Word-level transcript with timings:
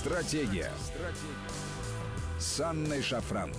Стратегия. 0.00 0.70
Стратегия. 0.82 2.38
С 2.38 2.58
Анной 2.58 3.02
Шафран. 3.02 3.52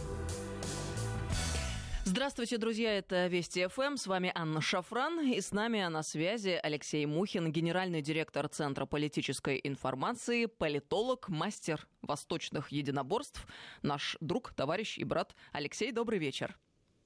Здравствуйте, 2.04 2.58
друзья, 2.58 2.98
это 2.98 3.28
Вести 3.28 3.68
ФМ, 3.68 3.96
с 3.96 4.08
вами 4.08 4.32
Анна 4.34 4.60
Шафран, 4.60 5.20
и 5.32 5.40
с 5.40 5.52
нами 5.52 5.86
на 5.88 6.02
связи 6.02 6.60
Алексей 6.64 7.06
Мухин, 7.06 7.52
генеральный 7.52 8.02
директор 8.02 8.48
Центра 8.48 8.88
политической 8.88 9.62
информации, 9.64 10.48
политолог, 10.48 11.30
мастер 11.30 11.88
восточных 12.02 12.72
единоборств, 12.72 13.46
наш 13.84 14.18
друг, 14.20 14.52
товарищ 14.52 14.98
и 14.98 15.04
брат 15.04 15.36
Алексей, 15.52 15.92
добрый 15.92 16.18
вечер. 16.18 16.58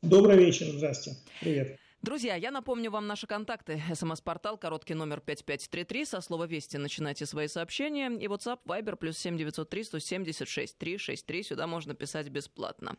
Добрый 0.01 0.37
вечер, 0.37 0.67
здрасте, 0.67 1.11
привет. 1.41 1.77
Друзья, 2.05 2.35
я 2.35 2.51
напомню 2.51 2.91
вам 2.91 3.07
наши 3.07 3.25
контакты. 3.25 3.81
СМС-портал, 3.91 4.59
короткий 4.59 4.93
номер 4.93 5.21
5533. 5.21 6.05
Со 6.05 6.21
слова 6.21 6.45
«Вести» 6.45 6.77
начинайте 6.77 7.25
свои 7.25 7.47
сообщения. 7.47 8.11
И 8.11 8.27
WhatsApp, 8.27 8.59
Viber, 8.63 8.95
плюс 8.95 9.17
7903 9.17 9.83
176 9.85 10.77
363. 10.77 11.41
Сюда 11.41 11.65
можно 11.65 11.95
писать 11.95 12.29
бесплатно. 12.29 12.95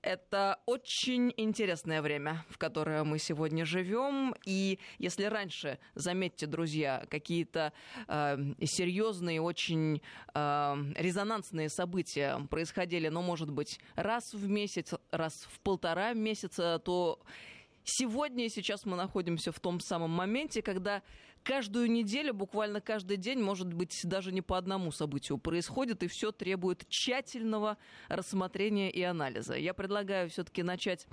Это 0.00 0.60
очень 0.66 1.34
интересное 1.36 2.02
время, 2.02 2.44
в 2.50 2.56
которое 2.56 3.02
мы 3.02 3.18
сегодня 3.18 3.64
живем. 3.64 4.36
И 4.46 4.78
если 4.98 5.24
раньше, 5.24 5.80
заметьте, 5.96 6.46
друзья, 6.46 7.06
какие-то 7.10 7.72
э, 8.06 8.38
серьезные, 8.62 9.40
очень 9.40 10.02
э, 10.34 10.76
резонансные 10.94 11.68
события 11.68 12.38
происходили, 12.48 13.08
ну, 13.08 13.22
может 13.22 13.50
быть, 13.50 13.80
раз 13.96 14.32
в 14.32 14.48
месяц, 14.48 14.94
раз 15.10 15.48
в 15.50 15.58
полтора 15.58 16.12
месяца, 16.12 16.80
то 16.84 17.20
Сегодня 17.92 18.46
и 18.46 18.48
сейчас 18.48 18.86
мы 18.86 18.96
находимся 18.96 19.50
в 19.50 19.58
том 19.58 19.80
самом 19.80 20.10
моменте, 20.10 20.62
когда 20.62 21.02
каждую 21.42 21.90
неделю, 21.90 22.32
буквально 22.32 22.80
каждый 22.80 23.16
день, 23.16 23.40
может 23.40 23.72
быть, 23.72 24.00
даже 24.04 24.30
не 24.30 24.42
по 24.42 24.56
одному 24.56 24.92
событию 24.92 25.38
происходит, 25.38 26.04
и 26.04 26.06
все 26.06 26.30
требует 26.30 26.88
тщательного 26.88 27.78
рассмотрения 28.08 28.92
и 28.92 29.02
анализа. 29.02 29.56
Я 29.56 29.74
предлагаю 29.74 30.30
все-таки 30.30 30.62
начать 30.62 31.08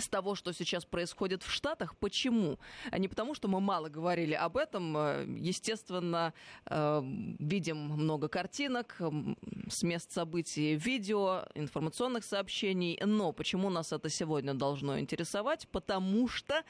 с 0.00 0.08
того, 0.08 0.34
что 0.34 0.52
сейчас 0.52 0.84
происходит 0.84 1.42
в 1.42 1.50
Штатах. 1.50 1.96
Почему? 1.96 2.58
А 2.90 2.98
не 2.98 3.08
потому, 3.08 3.34
что 3.34 3.48
мы 3.48 3.60
мало 3.60 3.88
говорили 3.88 4.34
об 4.34 4.56
этом. 4.56 4.96
Э, 4.96 5.26
естественно, 5.38 6.32
э, 6.66 7.02
видим 7.38 7.76
много 7.76 8.28
картинок 8.28 9.00
с 9.68 9.82
мест 9.82 10.12
событий, 10.12 10.76
видео, 10.76 11.44
информационных 11.54 12.24
сообщений. 12.24 12.98
Но 13.04 13.32
почему 13.32 13.70
нас 13.70 13.92
это 13.92 14.08
сегодня 14.08 14.54
должно 14.54 14.98
интересовать? 14.98 15.68
Потому 15.68 16.28
что 16.28 16.62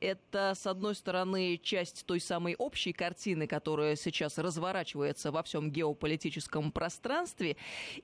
это, 0.00 0.52
с 0.54 0.66
одной 0.66 0.94
стороны, 0.94 1.58
часть 1.62 2.06
той 2.06 2.20
самой 2.20 2.54
общей 2.56 2.92
картины, 2.92 3.46
которая 3.46 3.96
сейчас 3.96 4.38
разворачивается 4.38 5.32
во 5.32 5.42
всем 5.42 5.70
геополитическом 5.70 6.70
пространстве. 6.72 7.56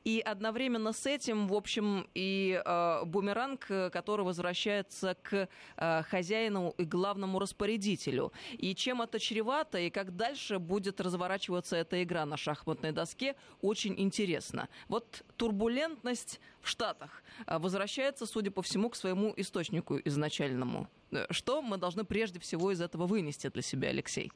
И 0.04 0.20
одновременно 0.20 0.92
с 0.92 1.06
этим, 1.06 1.48
в 1.48 1.54
общем, 1.54 2.08
и 2.14 2.60
э, 2.64 3.04
бумеранг, 3.04 3.66
который 3.92 4.24
возвращается 4.24 4.71
обращается 4.72 5.16
к 5.22 5.48
э, 5.76 6.02
хозяину 6.02 6.74
и 6.78 6.84
главному 6.84 7.38
распорядителю. 7.38 8.32
И 8.58 8.74
чем 8.74 9.02
это 9.02 9.18
чревато, 9.18 9.78
и 9.78 9.90
как 9.90 10.16
дальше 10.16 10.58
будет 10.58 11.00
разворачиваться 11.00 11.76
эта 11.76 12.02
игра 12.02 12.26
на 12.26 12.36
шахматной 12.36 12.92
доске, 12.92 13.34
очень 13.60 13.94
интересно. 13.98 14.68
Вот 14.88 15.24
турбулентность 15.36 16.40
в 16.60 16.68
Штатах 16.68 17.22
э, 17.46 17.58
возвращается, 17.58 18.26
судя 18.26 18.50
по 18.50 18.62
всему, 18.62 18.90
к 18.90 18.96
своему 18.96 19.32
источнику 19.36 19.98
изначальному. 20.04 20.88
Э, 21.10 21.26
что 21.30 21.62
мы 21.62 21.76
должны 21.76 22.04
прежде 22.04 22.38
всего 22.38 22.72
из 22.72 22.80
этого 22.80 23.06
вынести 23.06 23.48
для 23.48 23.62
себя, 23.62 23.88
Алексей? 23.88 24.32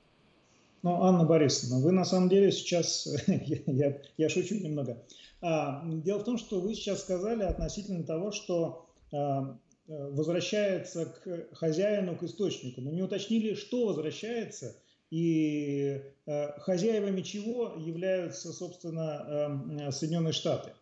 Ну, 0.83 1.03
Анна 1.03 1.25
Борисовна, 1.25 1.81
вы 1.85 1.93
на 1.93 2.05
самом 2.05 2.29
деле 2.29 2.53
сейчас, 2.53 3.09
я, 3.27 3.59
я, 3.67 3.99
я 4.17 4.29
шучу 4.29 4.55
немного. 4.55 5.03
А, 5.43 5.83
дело 5.85 6.19
в 6.19 6.25
том, 6.25 6.39
что 6.39 6.61
вы 6.61 6.75
сейчас 6.75 7.01
сказали 7.01 7.43
относительно 7.43 8.05
того, 8.05 8.33
что 8.33 8.87
а, 9.13 9.57
возвращается 9.89 11.07
к 11.07 11.55
хозяину, 11.55 12.17
к 12.17 12.23
источнику, 12.23 12.81
но 12.81 12.91
не 12.91 13.03
уточнили, 13.03 13.55
что 13.55 13.87
возвращается 13.87 14.77
и 15.11 16.03
э, 16.27 16.59
хозяевами 16.61 17.23
чего 17.23 17.75
являются, 17.79 18.53
собственно, 18.53 19.61
э, 19.87 19.91
Соединенные 19.93 20.33
Штаты. 20.33 20.73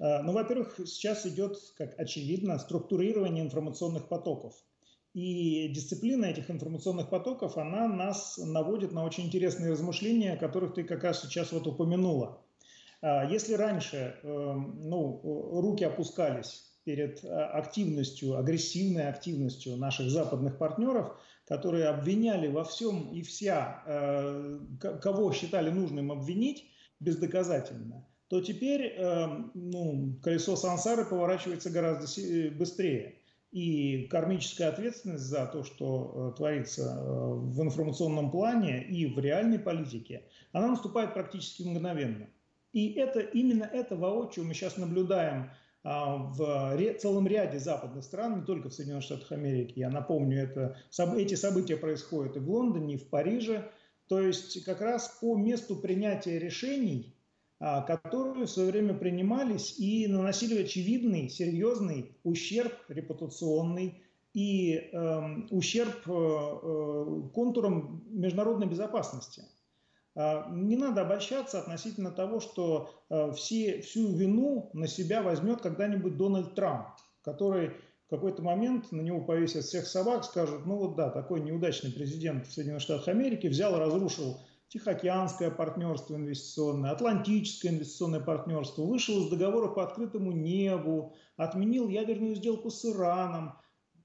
Ну, 0.00 0.30
во-первых, 0.30 0.78
сейчас 0.86 1.26
идет, 1.26 1.58
как 1.76 1.98
очевидно, 1.98 2.56
структурирование 2.60 3.44
информационных 3.44 4.06
потоков. 4.06 4.54
И 5.12 5.66
дисциплина 5.70 6.26
этих 6.26 6.52
информационных 6.52 7.10
потоков, 7.10 7.56
она 7.56 7.88
нас 7.88 8.38
наводит 8.38 8.92
на 8.92 9.04
очень 9.04 9.26
интересные 9.26 9.72
размышления, 9.72 10.34
о 10.34 10.36
которых 10.36 10.74
ты 10.74 10.84
как 10.84 11.02
раз 11.02 11.22
сейчас 11.22 11.50
вот 11.50 11.66
упомянула. 11.66 12.40
Если 13.02 13.54
раньше 13.54 14.20
ну, 14.22 15.20
руки 15.60 15.82
опускались 15.82 16.67
перед 16.88 17.22
э, 17.22 17.28
активностью, 17.28 18.38
агрессивной 18.38 19.10
активностью 19.10 19.76
наших 19.76 20.08
западных 20.08 20.56
партнеров, 20.56 21.14
которые 21.46 21.88
обвиняли 21.88 22.48
во 22.48 22.64
всем 22.64 23.12
и 23.12 23.20
вся, 23.20 23.82
э, 23.84 24.58
кого 25.02 25.30
считали 25.34 25.68
нужным 25.68 26.10
обвинить 26.10 26.64
бездоказательно, 26.98 28.06
то 28.28 28.40
теперь 28.40 28.94
э, 28.96 29.26
ну, 29.52 30.18
колесо 30.22 30.56
сансары 30.56 31.04
поворачивается 31.04 31.68
гораздо 31.68 32.06
быстрее. 32.56 33.16
И 33.52 34.06
кармическая 34.10 34.70
ответственность 34.70 35.24
за 35.24 35.44
то, 35.44 35.64
что 35.64 36.32
творится 36.38 37.02
в 37.02 37.62
информационном 37.62 38.30
плане 38.30 38.82
и 38.82 39.04
в 39.04 39.18
реальной 39.18 39.58
политике, 39.58 40.22
она 40.52 40.68
наступает 40.68 41.12
практически 41.12 41.64
мгновенно. 41.64 42.28
И 42.72 42.92
это 42.92 43.20
именно 43.20 43.64
это 43.64 43.94
воочию 43.94 44.46
мы 44.46 44.54
сейчас 44.54 44.78
наблюдаем 44.78 45.50
в 45.88 46.78
целом 46.98 47.26
ряде 47.26 47.58
западных 47.58 48.04
стран, 48.04 48.40
не 48.40 48.44
только 48.44 48.68
в 48.68 48.74
Соединенных 48.74 49.04
Штатах 49.04 49.32
Америки. 49.32 49.78
Я 49.78 49.88
напомню, 49.88 50.42
это, 50.42 50.76
эти 51.16 51.34
события 51.34 51.76
происходят 51.76 52.36
и 52.36 52.40
в 52.40 52.50
Лондоне, 52.50 52.94
и 52.94 52.98
в 52.98 53.08
Париже. 53.08 53.70
То 54.06 54.20
есть 54.20 54.64
как 54.64 54.82
раз 54.82 55.18
по 55.20 55.36
месту 55.36 55.76
принятия 55.76 56.38
решений, 56.38 57.14
а, 57.60 57.82
которые 57.82 58.46
в 58.46 58.50
свое 58.50 58.70
время 58.70 58.94
принимались 58.94 59.78
и 59.78 60.06
наносили 60.06 60.62
очевидный, 60.62 61.28
серьезный 61.28 62.16
ущерб 62.22 62.74
репутационный 62.88 64.02
и 64.34 64.90
э, 64.92 65.36
ущерб 65.50 66.06
э, 66.06 67.30
контурам 67.34 68.04
международной 68.10 68.66
безопасности. 68.68 69.42
А, 70.20 70.50
не 70.50 70.76
надо 70.76 71.02
обольщаться 71.02 71.60
относительно 71.60 72.10
того, 72.10 72.40
что 72.40 72.90
а, 73.08 73.30
все, 73.30 73.80
всю 73.82 74.12
вину 74.16 74.68
на 74.72 74.88
себя 74.88 75.22
возьмет 75.22 75.60
когда-нибудь 75.60 76.16
Дональд 76.16 76.56
Трамп, 76.56 76.88
который 77.22 77.68
в 78.06 78.10
какой-то 78.10 78.42
момент 78.42 78.90
на 78.90 79.00
него 79.00 79.20
повесят 79.20 79.64
всех 79.64 79.86
собак, 79.86 80.24
скажут, 80.24 80.66
ну 80.66 80.76
вот 80.76 80.96
да, 80.96 81.10
такой 81.10 81.40
неудачный 81.40 81.92
президент 81.92 82.48
Соединенных 82.48 82.82
Штатах 82.82 83.06
Америки 83.06 83.46
взял, 83.46 83.78
разрушил 83.78 84.40
Тихоокеанское 84.66 85.52
партнерство 85.52 86.16
инвестиционное, 86.16 86.90
Атлантическое 86.90 87.70
инвестиционное 87.70 88.20
партнерство, 88.20 88.82
вышел 88.82 89.22
из 89.22 89.30
договора 89.30 89.68
по 89.68 89.84
открытому 89.84 90.32
небу, 90.32 91.14
отменил 91.36 91.88
ядерную 91.88 92.34
сделку 92.34 92.70
с 92.70 92.84
Ираном. 92.84 93.52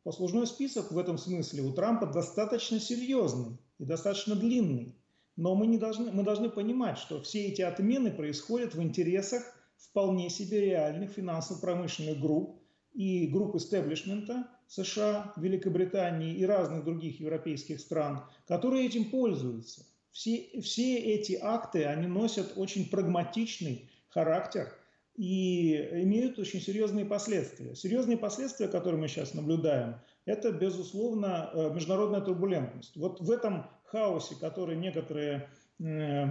Послужной 0.03 0.45
список 0.45 0.91
в 0.91 0.97
этом 1.00 1.18
смысле 1.18 1.63
у 1.63 1.74
Трампа 1.74 2.06
достаточно 2.06 2.80
серьезный 2.80 3.57
и 3.80 3.85
достаточно 3.85 4.35
длинный. 4.35 4.95
Но 5.35 5.55
мы, 5.55 5.67
не 5.67 5.77
должны, 5.77 6.11
мы 6.11 6.23
должны 6.23 6.49
понимать, 6.49 6.97
что 6.97 7.21
все 7.21 7.47
эти 7.47 7.61
отмены 7.61 8.11
происходят 8.11 8.75
в 8.75 8.81
интересах 8.81 9.44
вполне 9.77 10.29
себе 10.29 10.61
реальных 10.61 11.11
финансово-промышленных 11.11 12.19
групп 12.19 12.61
и 12.94 13.27
групп 13.27 13.55
истеблишмента 13.55 14.47
США, 14.67 15.33
Великобритании 15.38 16.35
и 16.35 16.45
разных 16.45 16.83
других 16.83 17.19
европейских 17.19 17.79
стран, 17.79 18.23
которые 18.47 18.85
этим 18.85 19.09
пользуются. 19.09 19.85
Все, 20.11 20.47
все 20.61 20.97
эти 20.97 21.38
акты, 21.41 21.85
они 21.85 22.07
носят 22.07 22.53
очень 22.55 22.88
прагматичный 22.89 23.89
характер 24.09 24.71
и 25.15 25.75
имеют 26.03 26.38
очень 26.38 26.62
серьезные 26.62 27.06
последствия. 27.06 27.75
Серьезные 27.75 28.18
последствия, 28.18 28.68
которые 28.68 29.01
мы 29.01 29.07
сейчас 29.07 29.33
наблюдаем, 29.33 29.95
это, 30.25 30.51
безусловно, 30.51 31.50
э, 31.53 31.74
международная 31.74 32.21
турбулентность. 32.21 32.95
Вот 32.95 33.19
в 33.19 33.29
этом 33.29 33.65
хаосе, 33.94 34.36
который 34.36 34.75
некоторые 34.75 35.48
э, 35.80 36.25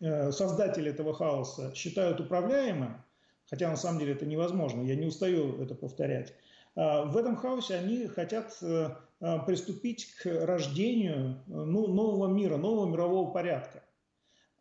э, 0.00 0.32
создатели 0.32 0.90
этого 0.90 1.14
хаоса 1.14 1.72
считают 1.74 2.20
управляемым, 2.20 2.96
хотя 3.48 3.70
на 3.70 3.76
самом 3.76 4.00
деле 4.00 4.12
это 4.14 4.26
невозможно, 4.26 4.82
я 4.82 4.96
не 4.96 5.06
устаю 5.06 5.62
это 5.62 5.74
повторять, 5.74 6.34
а, 6.76 7.04
в 7.04 7.16
этом 7.16 7.36
хаосе 7.36 7.76
они 7.76 8.06
хотят 8.06 8.58
приступить 9.46 10.14
к 10.14 10.46
рождению 10.46 11.42
ну, 11.46 11.88
нового 11.88 12.26
мира, 12.26 12.56
нового 12.56 12.90
мирового 12.90 13.30
порядка. 13.30 13.82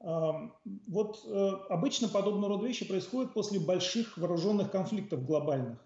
Вот 0.02 1.26
обычно 1.70 2.10
подобного 2.10 2.56
рода 2.56 2.68
вещи 2.68 2.86
происходят 2.86 3.34
после 3.34 3.62
больших 3.62 4.18
вооруженных 4.18 4.70
конфликтов 4.70 5.26
глобальных. 5.26 5.78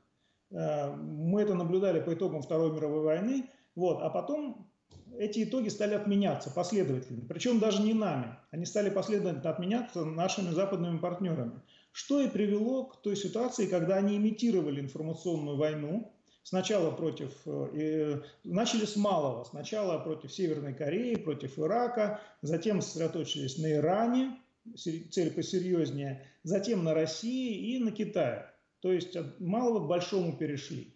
Мы 0.50 1.42
это 1.44 1.54
наблюдали 1.54 2.00
по 2.00 2.16
итогам 2.16 2.42
Второй 2.42 2.72
мировой 2.72 3.02
войны, 3.02 3.48
вот, 3.76 4.02
а 4.02 4.10
потом 4.10 4.73
эти 5.18 5.44
итоги 5.44 5.70
стали 5.70 5.94
отменяться 5.94 6.50
последовательно. 6.50 7.26
Причем 7.28 7.60
даже 7.60 7.82
не 7.82 7.94
нами. 7.94 8.36
Они 8.52 8.66
стали 8.66 8.90
последовательно 8.90 9.50
отменяться 9.50 10.06
нашими 10.06 10.52
западными 10.52 10.98
партнерами. 10.98 11.62
Что 11.92 12.22
и 12.22 12.30
привело 12.30 12.86
к 12.86 13.02
той 13.02 13.16
ситуации, 13.16 13.68
когда 13.68 13.98
они 13.98 14.18
имитировали 14.18 14.82
информационную 14.82 15.58
войну, 15.58 16.14
Сначала 16.46 16.92
против, 16.92 17.32
э, 17.46 18.22
начали 18.44 18.84
с 18.86 18.98
малого, 18.98 19.46
сначала 19.46 19.98
против 20.00 20.34
Северной 20.34 20.74
Кореи, 20.74 21.16
против 21.16 21.58
Ирака, 21.58 22.20
затем 22.42 22.82
сосредоточились 22.82 23.58
на 23.60 23.72
Иране, 23.72 24.38
цель 24.76 25.32
посерьезнее, 25.32 26.28
затем 26.44 26.84
на 26.84 26.94
России 26.94 27.76
и 27.76 27.80
на 27.80 27.92
Китае. 27.92 28.54
То 28.82 28.92
есть 28.92 29.16
от 29.16 29.40
малого 29.40 29.86
к 29.86 29.88
большому 29.88 30.36
перешли. 30.36 30.94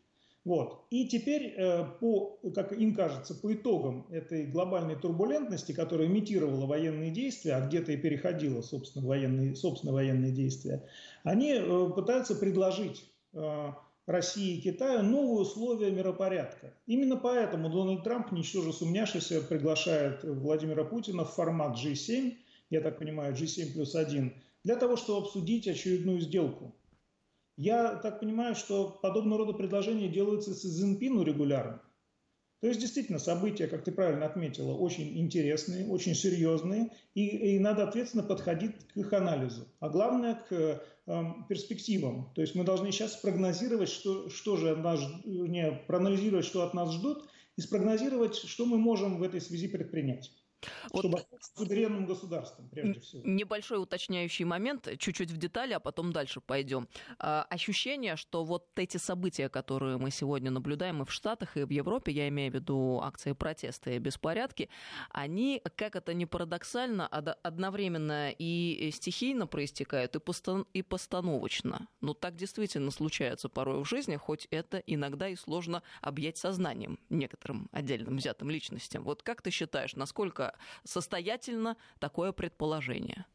Вот. 0.48 0.86
И 0.92 1.10
теперь, 1.10 1.56
э, 1.58 1.84
по, 2.00 2.40
как 2.56 2.72
им 2.72 2.96
кажется, 2.96 3.36
по 3.36 3.54
итогам 3.54 4.08
этой 4.10 4.46
глобальной 4.46 4.96
турбулентности, 4.96 5.74
которая 5.74 6.08
имитировала 6.08 6.66
военные 6.66 7.12
действия, 7.12 7.56
а 7.56 7.68
где-то 7.68 7.92
и 7.92 7.98
переходила, 7.98 8.62
собственно, 8.62 9.06
военные, 9.06 9.58
собственно, 9.58 9.92
военные 9.92 10.32
действия, 10.32 10.86
они 11.26 11.52
э, 11.52 11.90
пытаются 11.94 12.34
предложить 12.34 13.04
России 14.06 14.56
и 14.56 14.62
Китаю 14.62 15.04
новые 15.04 15.42
условия 15.42 15.92
миропорядка. 15.92 16.74
Именно 16.86 17.18
поэтому 17.18 17.70
Дональд 17.70 18.04
Трамп, 18.04 18.32
ничтоже 18.32 18.72
сумняшися, 18.72 19.42
приглашает 19.42 20.24
Владимира 20.24 20.86
Путина 20.86 21.26
в 21.26 21.34
формат 21.34 21.78
G7, 21.78 22.34
я 22.70 22.80
так 22.80 23.00
понимаю, 23.00 23.36
G7 23.36 23.74
плюс 23.74 23.96
1, 23.96 24.34
для 24.64 24.76
того, 24.78 24.96
чтобы 24.96 25.26
обсудить 25.26 25.68
очередную 25.68 26.22
сделку. 26.22 26.74
Я 27.58 27.96
так 27.96 28.20
понимаю, 28.20 28.56
что 28.56 29.00
подобного 29.02 29.46
рода 29.46 29.54
предложения 29.54 30.08
делаются 30.08 30.54
с 30.54 30.62
Цзиньпину 30.62 31.24
регулярно. 31.24 31.82
То 32.62 32.68
есть, 32.68 32.80
действительно, 32.80 33.20
события, 33.20 33.68
как 33.68 33.84
ты 33.84 33.92
правильно 33.92 34.26
отметила, 34.26 34.74
очень 34.74 35.20
интересные, 35.20 35.88
очень 35.88 36.16
серьезные, 36.16 36.92
и, 37.14 37.56
и 37.56 37.60
надо 37.60 37.88
ответственно 37.88 38.24
подходить 38.24 38.88
к 38.88 38.98
их 38.98 39.14
анализу. 39.14 39.68
А 39.80 39.90
главное, 39.90 40.36
к 40.36 40.82
Эм, 41.08 41.46
перспективам. 41.48 42.34
То 42.36 42.42
есть 42.42 42.54
мы 42.54 42.66
должны 42.66 42.92
сейчас 42.92 43.14
спрогнозировать, 43.14 43.88
что, 43.88 44.30
что 44.30 44.58
же 44.58 44.72
от 44.72 44.84
нас, 44.84 45.00
не, 45.24 45.72
проанализировать, 45.88 46.46
что 46.46 46.64
от 46.64 46.74
нас 46.74 46.92
ждут, 46.92 47.30
и 47.56 47.62
спрогнозировать, 47.62 48.36
что 48.36 48.66
мы 48.66 48.78
можем 48.78 49.18
в 49.18 49.24
этой 49.24 49.40
связи 49.40 49.70
предпринять. 49.70 50.34
Вот 50.92 51.06
чтобы 51.06 51.24
суверенным 51.56 52.06
государством, 52.06 52.70
прежде 52.70 53.00
всего. 53.00 53.22
Небольшой 53.26 53.82
уточняющий 53.82 54.46
момент, 54.46 54.88
чуть-чуть 54.98 55.32
в 55.32 55.38
детали, 55.38 55.74
а 55.74 55.80
потом 55.80 56.12
дальше 56.12 56.42
пойдем. 56.42 56.88
А, 57.20 57.46
ощущение, 57.50 58.16
что 58.16 58.44
вот 58.44 58.68
эти 58.76 58.98
события, 58.98 59.50
которые 59.50 59.98
мы 59.98 60.12
сегодня 60.12 60.52
наблюдаем 60.52 61.02
и 61.02 61.06
в 61.06 61.12
Штатах, 61.12 61.58
и 61.58 61.64
в 61.64 61.70
Европе, 61.70 62.12
я 62.12 62.28
имею 62.30 62.52
в 62.52 62.56
виду 62.56 63.00
акции 63.04 63.34
протеста 63.34 63.92
и 63.92 64.00
беспорядки, 64.00 64.70
они, 65.12 65.62
как 65.76 65.96
это 65.96 66.14
не 66.14 66.26
парадоксально, 66.26 67.08
одновременно 67.08 68.32
и 68.32 68.92
стихийно 68.94 69.48
проистекают, 69.48 70.16
и, 70.16 70.20
постан- 70.20 70.66
и 70.74 70.82
постановочно. 70.82 71.88
Но 72.02 72.14
так 72.14 72.36
действительно 72.36 72.92
случается 72.92 73.50
порой 73.50 73.84
в 73.84 73.88
жизни, 73.88 74.16
хоть 74.16 74.48
это 74.52 74.78
иногда 74.80 75.28
и 75.28 75.36
сложно 75.36 75.84
объять 76.02 76.38
сознанием 76.38 77.00
некоторым 77.10 77.70
отдельным 77.72 78.18
взятым 78.18 78.50
личностям. 78.50 79.04
Вот 79.04 79.24
как 79.24 79.42
ты 79.42 79.52
считаешь, 79.52 79.96
насколько 79.96 80.57
состоятельно 80.84 81.78
такое 82.00 82.32
предположение? 82.32 83.26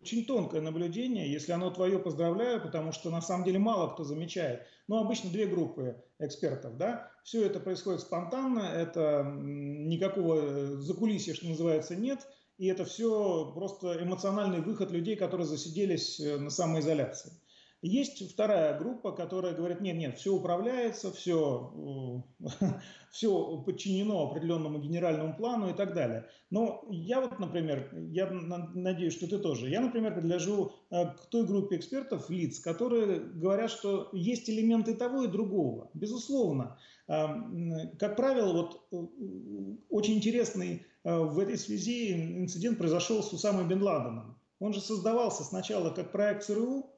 Очень 0.00 0.24
тонкое 0.24 0.62
наблюдение. 0.62 1.30
Если 1.30 1.52
оно 1.52 1.70
твое, 1.70 1.98
поздравляю, 1.98 2.62
потому 2.62 2.90
что 2.92 3.10
на 3.10 3.20
самом 3.20 3.44
деле 3.44 3.58
мало 3.58 3.92
кто 3.92 4.02
замечает. 4.02 4.66
Но 4.88 4.96
ну, 4.96 5.04
обычно 5.04 5.30
две 5.30 5.46
группы 5.46 6.02
экспертов. 6.18 6.78
Да? 6.78 7.10
Все 7.22 7.44
это 7.44 7.60
происходит 7.60 8.00
спонтанно, 8.00 8.60
это 8.60 9.24
никакого 9.24 10.76
закулисья, 10.80 11.34
что 11.34 11.48
называется, 11.48 11.96
нет. 11.96 12.26
И 12.56 12.66
это 12.66 12.84
все 12.84 13.52
просто 13.54 14.02
эмоциональный 14.02 14.60
выход 14.60 14.90
людей, 14.90 15.16
которые 15.16 15.46
засиделись 15.46 16.20
э, 16.20 16.36
на 16.36 16.50
самоизоляции. 16.50 17.32
Есть 17.82 18.30
вторая 18.30 18.78
группа, 18.78 19.12
которая 19.12 19.54
говорит, 19.54 19.80
нет, 19.80 19.96
нет, 19.96 20.18
все 20.18 20.34
управляется, 20.34 21.10
все, 21.12 22.22
все 23.10 23.56
подчинено 23.64 24.28
определенному 24.28 24.78
генеральному 24.78 25.34
плану 25.34 25.70
и 25.70 25.72
так 25.72 25.94
далее. 25.94 26.26
Но 26.50 26.84
я 26.90 27.22
вот, 27.22 27.38
например, 27.38 27.90
я 28.10 28.26
надеюсь, 28.26 29.14
что 29.14 29.26
ты 29.28 29.38
тоже, 29.38 29.70
я, 29.70 29.80
например, 29.80 30.14
предложу 30.14 30.72
э, 30.90 31.06
к 31.06 31.26
той 31.30 31.46
группе 31.46 31.76
экспертов, 31.76 32.28
лиц, 32.28 32.60
которые 32.60 33.20
говорят, 33.20 33.70
что 33.70 34.10
есть 34.12 34.50
элементы 34.50 34.94
того 34.94 35.22
и 35.22 35.28
другого. 35.28 35.90
Безусловно. 35.94 36.76
Э, 37.08 37.28
как 37.98 38.14
правило, 38.14 38.52
вот 38.52 38.82
э, 38.92 39.76
очень 39.88 40.16
интересный 40.16 40.84
в 41.02 41.38
этой 41.38 41.56
связи 41.56 42.12
инцидент 42.12 42.76
произошел 42.76 43.22
с 43.22 43.32
Усамой 43.32 43.66
Бен 43.66 43.82
Ладеном. 43.82 44.36
Он 44.58 44.74
же 44.74 44.82
создавался 44.82 45.44
сначала 45.44 45.88
как 45.88 46.12
проект 46.12 46.44
ЦРУ, 46.44 46.89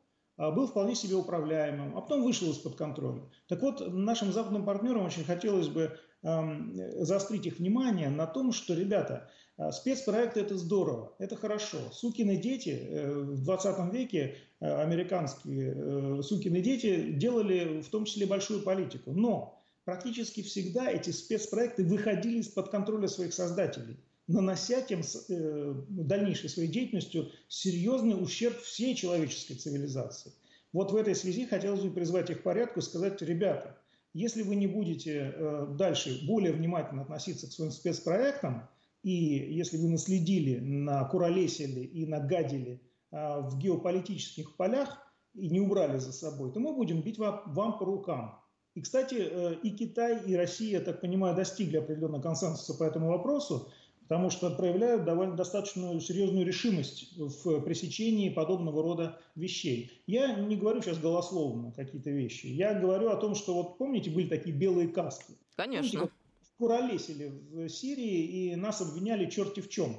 был 0.51 0.67
вполне 0.67 0.95
себе 0.95 1.15
управляемым, 1.15 1.97
а 1.97 2.01
потом 2.01 2.23
вышел 2.23 2.51
из-под 2.51 2.77
контроля. 2.77 3.23
Так 3.49 3.63
вот, 3.63 3.93
нашим 3.93 4.33
западным 4.33 4.65
партнерам 4.65 5.05
очень 5.07 5.25
хотелось 5.25 5.69
бы 5.69 5.97
э, 6.23 7.05
заострить 7.05 7.47
их 7.47 7.59
внимание 7.59 8.11
на 8.11 8.27
том, 8.27 8.53
что, 8.53 8.75
ребята, 8.75 9.31
а, 9.59 9.71
спецпроекты 9.71 10.41
это 10.41 10.57
здорово, 10.57 11.15
это 11.19 11.37
хорошо. 11.37 11.79
Сукины 11.93 12.37
дети 12.37 12.71
э, 12.71 13.13
в 13.13 13.45
20 13.45 13.93
веке, 13.93 14.37
э, 14.61 14.83
американские 14.83 15.75
э, 15.77 16.23
сукины 16.23 16.61
дети 16.61 17.13
делали 17.13 17.83
в 17.83 17.89
том 17.91 18.05
числе 18.05 18.27
большую 18.27 18.63
политику. 18.63 19.13
Но 19.13 19.63
практически 19.85 20.43
всегда 20.43 20.91
эти 20.91 21.11
спецпроекты 21.11 21.85
выходили 21.85 22.39
из-под 22.39 22.71
контроля 22.71 23.09
своих 23.09 23.35
создателей 23.35 23.99
нанося 24.29 24.81
тем 24.83 25.01
э, 25.01 25.75
дальнейшей 25.89 26.49
своей 26.49 26.69
деятельностью 26.69 27.31
серьезный 27.49 28.15
ущерб 28.15 28.59
всей 28.61 28.95
человеческой 28.95 29.55
цивилизации. 29.55 30.33
Вот 30.73 30.93
в 30.93 30.97
этой 30.97 31.15
связи 31.15 31.47
хотелось 31.47 31.81
бы 31.81 31.91
призвать 31.91 32.31
их 32.31 32.41
к 32.41 32.43
порядку 32.43 32.81
и 32.81 32.83
сказать, 32.83 33.21
ребята, 33.21 33.79
если 34.15 34.43
вы 34.43 34.57
не 34.57 34.67
будете 34.67 35.33
э, 35.35 35.67
дальше 35.79 36.25
более 36.27 36.53
внимательно 36.53 37.03
относиться 37.03 37.47
к 37.47 37.53
своим 37.53 37.71
спецпроектам, 37.71 38.69
и 39.03 39.11
если 39.13 39.79
вы 39.79 39.89
наследили, 39.89 40.59
накуролесили 40.59 41.81
и 41.81 42.07
нагадили 42.07 42.81
э, 43.11 43.41
в 43.41 43.59
геополитических 43.59 44.57
полях 44.57 44.99
и 45.35 45.49
не 45.49 45.61
убрали 45.61 45.99
за 45.99 46.13
собой, 46.13 46.53
то 46.53 46.61
мы 46.61 46.75
будем 46.75 47.03
бить 47.03 47.19
вам, 47.19 47.43
вам 47.47 47.79
по 47.79 47.85
рукам. 47.85 48.39
И, 48.75 48.81
кстати, 48.81 49.17
э, 49.19 49.55
и 49.63 49.71
Китай, 49.71 50.23
и 50.27 50.35
Россия, 50.35 50.79
я 50.79 50.81
так 50.81 51.01
понимаю, 51.01 51.35
достигли 51.35 51.79
определенного 51.79 52.23
консенсуса 52.23 52.75
по 52.75 52.85
этому 52.85 53.09
вопросу 53.09 53.71
потому 54.13 54.29
что 54.29 54.51
проявляют 54.51 55.07
довольно 55.07 55.37
достаточно 55.37 55.99
серьезную 55.99 56.45
решимость 56.45 57.17
в 57.17 57.63
пресечении 57.63 58.29
подобного 58.29 58.83
рода 58.83 59.19
вещей. 59.35 60.03
Я 60.07 60.35
не 60.35 60.57
говорю 60.57 60.83
сейчас 60.83 60.99
голословно 60.99 61.73
какие-то 61.73 62.11
вещи. 62.11 62.45
Я 62.45 62.79
говорю 62.79 63.09
о 63.09 63.17
том, 63.17 63.35
что 63.35 63.55
вот 63.55 63.79
помните, 63.79 64.11
были 64.11 64.29
такие 64.29 64.55
белые 64.55 64.89
касты. 64.89 65.33
Конечно. 65.57 66.01
Помните, 66.01 66.15
куролесили 66.59 67.29
в 67.29 67.69
Сирии 67.71 68.51
и 68.51 68.55
нас 68.55 68.83
обвиняли 68.83 69.31
черти 69.31 69.61
в 69.61 69.71
чем 69.71 69.97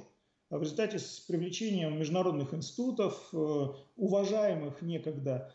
в 0.48 0.62
результате 0.62 1.00
с 1.00 1.18
привлечением 1.26 1.98
международных 1.98 2.54
институтов, 2.54 3.30
э, 3.32 3.66
уважаемых 3.96 4.80
некогда 4.82 5.52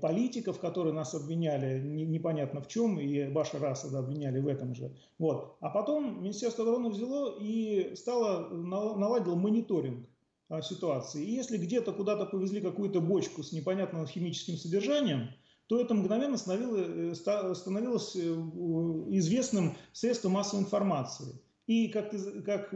политиков, 0.00 0.58
которые 0.58 0.94
нас 0.94 1.14
обвиняли 1.14 1.78
непонятно 1.80 2.62
в 2.62 2.68
чем, 2.68 2.98
и 2.98 3.28
Баша 3.28 3.58
Расада 3.58 3.98
обвиняли 3.98 4.40
в 4.40 4.48
этом 4.48 4.74
же. 4.74 4.96
Вот. 5.18 5.58
А 5.60 5.68
потом 5.68 6.22
Министерство 6.22 6.64
обороны 6.64 6.88
взяло 6.88 7.36
и 7.38 7.94
стало, 7.96 8.48
наладило 8.48 9.34
мониторинг 9.34 10.08
а, 10.48 10.62
ситуации. 10.62 11.22
И 11.22 11.32
если 11.32 11.58
где-то 11.58 11.92
куда-то 11.92 12.24
повезли 12.24 12.62
какую-то 12.62 13.00
бочку 13.00 13.42
с 13.42 13.52
непонятным 13.52 14.06
химическим 14.06 14.56
содержанием, 14.56 15.28
то 15.66 15.80
это 15.80 15.92
мгновенно 15.92 16.38
становилось, 16.38 17.20
э, 17.26 17.54
становилось 17.54 18.16
э, 18.16 18.20
известным 18.20 19.74
средством 19.92 20.32
массовой 20.32 20.62
информации. 20.62 21.42
И 21.66 21.88
как 21.88 22.10
ты, 22.10 22.42
как, 22.42 22.72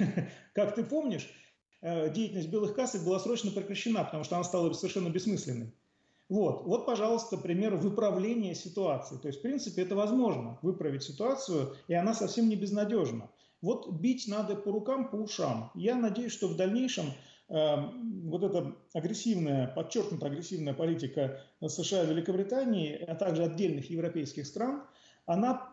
как 0.54 0.74
ты 0.74 0.82
помнишь, 0.82 1.28
деятельность 1.82 2.48
белых 2.48 2.74
кассок 2.74 3.04
была 3.04 3.18
срочно 3.18 3.50
прекращена, 3.50 4.04
потому 4.04 4.24
что 4.24 4.36
она 4.36 4.44
стала 4.44 4.72
совершенно 4.72 5.08
бессмысленной. 5.08 5.72
Вот, 6.28 6.64
вот, 6.64 6.86
пожалуйста, 6.86 7.36
пример 7.36 7.76
выправления 7.76 8.54
ситуации. 8.54 9.16
То 9.16 9.28
есть, 9.28 9.38
в 9.38 9.42
принципе, 9.42 9.82
это 9.82 9.94
возможно, 9.94 10.58
выправить 10.62 11.04
ситуацию, 11.04 11.76
и 11.86 11.94
она 11.94 12.14
совсем 12.14 12.48
не 12.48 12.56
безнадежна. 12.56 13.30
Вот 13.62 13.88
бить 13.92 14.26
надо 14.26 14.56
по 14.56 14.72
рукам, 14.72 15.08
по 15.08 15.16
ушам. 15.16 15.70
Я 15.74 15.94
надеюсь, 15.94 16.32
что 16.32 16.48
в 16.48 16.56
дальнейшем 16.56 17.12
э, 17.48 17.76
вот 18.24 18.42
эта 18.42 18.74
агрессивная, 18.92 19.68
подчеркнуто 19.68 20.26
агрессивная 20.26 20.74
политика 20.74 21.40
США 21.64 22.02
и 22.02 22.08
Великобритании, 22.08 22.96
а 22.96 23.14
также 23.14 23.44
отдельных 23.44 23.88
европейских 23.90 24.46
стран– 24.46 24.82
она 25.26 25.70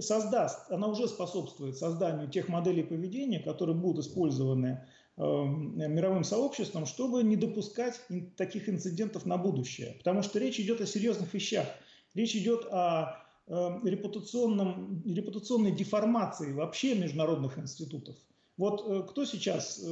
создаст, 0.00 0.70
она 0.70 0.86
уже 0.86 1.08
способствует 1.08 1.76
созданию 1.76 2.28
тех 2.28 2.48
моделей 2.48 2.82
поведения, 2.82 3.40
которые 3.40 3.74
будут 3.74 4.04
использованы 4.04 4.66
э, 4.66 4.86
мировым 5.20 6.24
сообществом, 6.24 6.86
чтобы 6.86 7.22
не 7.22 7.36
допускать 7.36 8.00
таких 8.36 8.68
инцидентов 8.68 9.26
на 9.26 9.36
будущее. 9.36 9.96
Потому 9.98 10.22
что 10.22 10.38
речь 10.38 10.58
идет 10.58 10.80
о 10.80 10.86
серьезных 10.86 11.34
вещах. 11.34 11.66
Речь 12.14 12.34
идет 12.34 12.66
о 12.70 13.22
репутационном, 13.46 15.02
репутационной 15.04 15.72
деформации 15.72 16.52
вообще 16.52 16.94
международных 16.94 17.58
институтов. 17.58 18.16
Вот 18.56 19.10
кто 19.10 19.24
сейчас, 19.24 19.84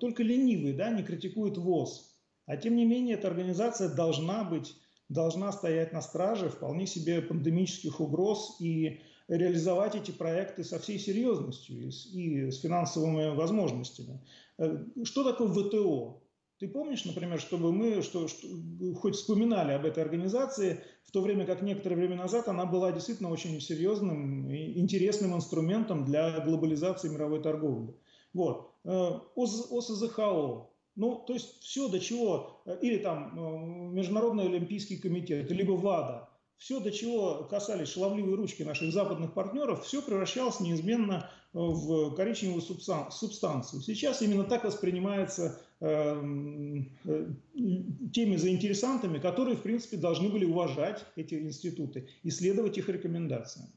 только 0.00 0.22
ленивый, 0.22 0.72
да, 0.72 0.90
не 0.90 1.02
критикует 1.02 1.58
ВОЗ, 1.58 2.10
а 2.46 2.56
тем 2.56 2.76
не 2.76 2.84
менее 2.84 3.16
эта 3.16 3.28
организация 3.28 3.88
должна 3.88 4.44
быть, 4.44 4.76
должна 5.08 5.52
стоять 5.52 5.92
на 5.92 6.00
страже 6.00 6.48
вполне 6.48 6.86
себе 6.86 7.20
пандемических 7.20 8.00
угроз 8.00 8.56
и 8.60 9.00
реализовать 9.28 9.94
эти 9.94 10.10
проекты 10.10 10.64
со 10.64 10.78
всей 10.78 10.98
серьезностью 10.98 11.86
и 11.86 11.90
с, 11.90 12.06
и 12.06 12.50
с 12.50 12.60
финансовыми 12.60 13.34
возможностями. 13.34 14.20
Э, 14.58 14.84
что 15.04 15.24
такое 15.24 15.48
ВТО? 15.48 16.22
Ты 16.58 16.68
помнишь, 16.68 17.04
например, 17.04 17.38
чтобы 17.38 17.70
мы 17.70 18.00
что, 18.00 18.28
что, 18.28 18.48
хоть 18.94 19.16
вспоминали 19.16 19.72
об 19.72 19.84
этой 19.84 20.02
организации, 20.02 20.80
в 21.04 21.10
то 21.10 21.20
время 21.20 21.44
как 21.44 21.60
некоторое 21.60 21.96
время 21.96 22.16
назад 22.16 22.48
она 22.48 22.64
была 22.64 22.92
действительно 22.92 23.30
очень 23.30 23.60
серьезным 23.60 24.50
и 24.50 24.78
интересным 24.80 25.34
инструментом 25.34 26.04
для 26.04 26.40
глобализации 26.40 27.08
мировой 27.08 27.42
торговли. 27.42 27.94
Вот. 28.32 28.72
Э, 28.84 29.18
ОСЗХО. 29.34 30.68
Ну, 30.94 31.24
то 31.26 31.34
есть 31.34 31.60
все, 31.60 31.88
до 31.88 32.00
чего, 32.00 32.62
э, 32.64 32.78
или 32.80 32.98
там 32.98 33.92
Международный 33.94 34.46
Олимпийский 34.46 34.96
комитет, 34.96 35.50
либо 35.50 35.72
ВАДА, 35.72 36.25
все, 36.58 36.80
до 36.80 36.90
чего 36.90 37.44
касались 37.44 37.88
шаловливые 37.88 38.36
ручки 38.36 38.62
наших 38.62 38.92
западных 38.92 39.34
партнеров, 39.34 39.84
все 39.84 40.00
превращалось 40.00 40.60
неизменно 40.60 41.30
э, 41.52 41.58
в 41.58 42.14
коричневую 42.14 42.62
субстанцию. 42.62 43.82
Сейчас 43.82 44.22
именно 44.22 44.44
так 44.44 44.64
воспринимается 44.64 45.60
э, 45.80 45.86
э, 47.04 47.26
теми 48.12 48.36
заинтересантами, 48.36 49.18
которые, 49.18 49.56
в 49.56 49.62
принципе, 49.62 49.98
должны 49.98 50.30
были 50.30 50.44
уважать 50.44 51.04
эти 51.14 51.34
институты 51.34 52.08
и 52.22 52.30
следовать 52.30 52.78
их 52.78 52.88
рекомендациям. 52.88 53.68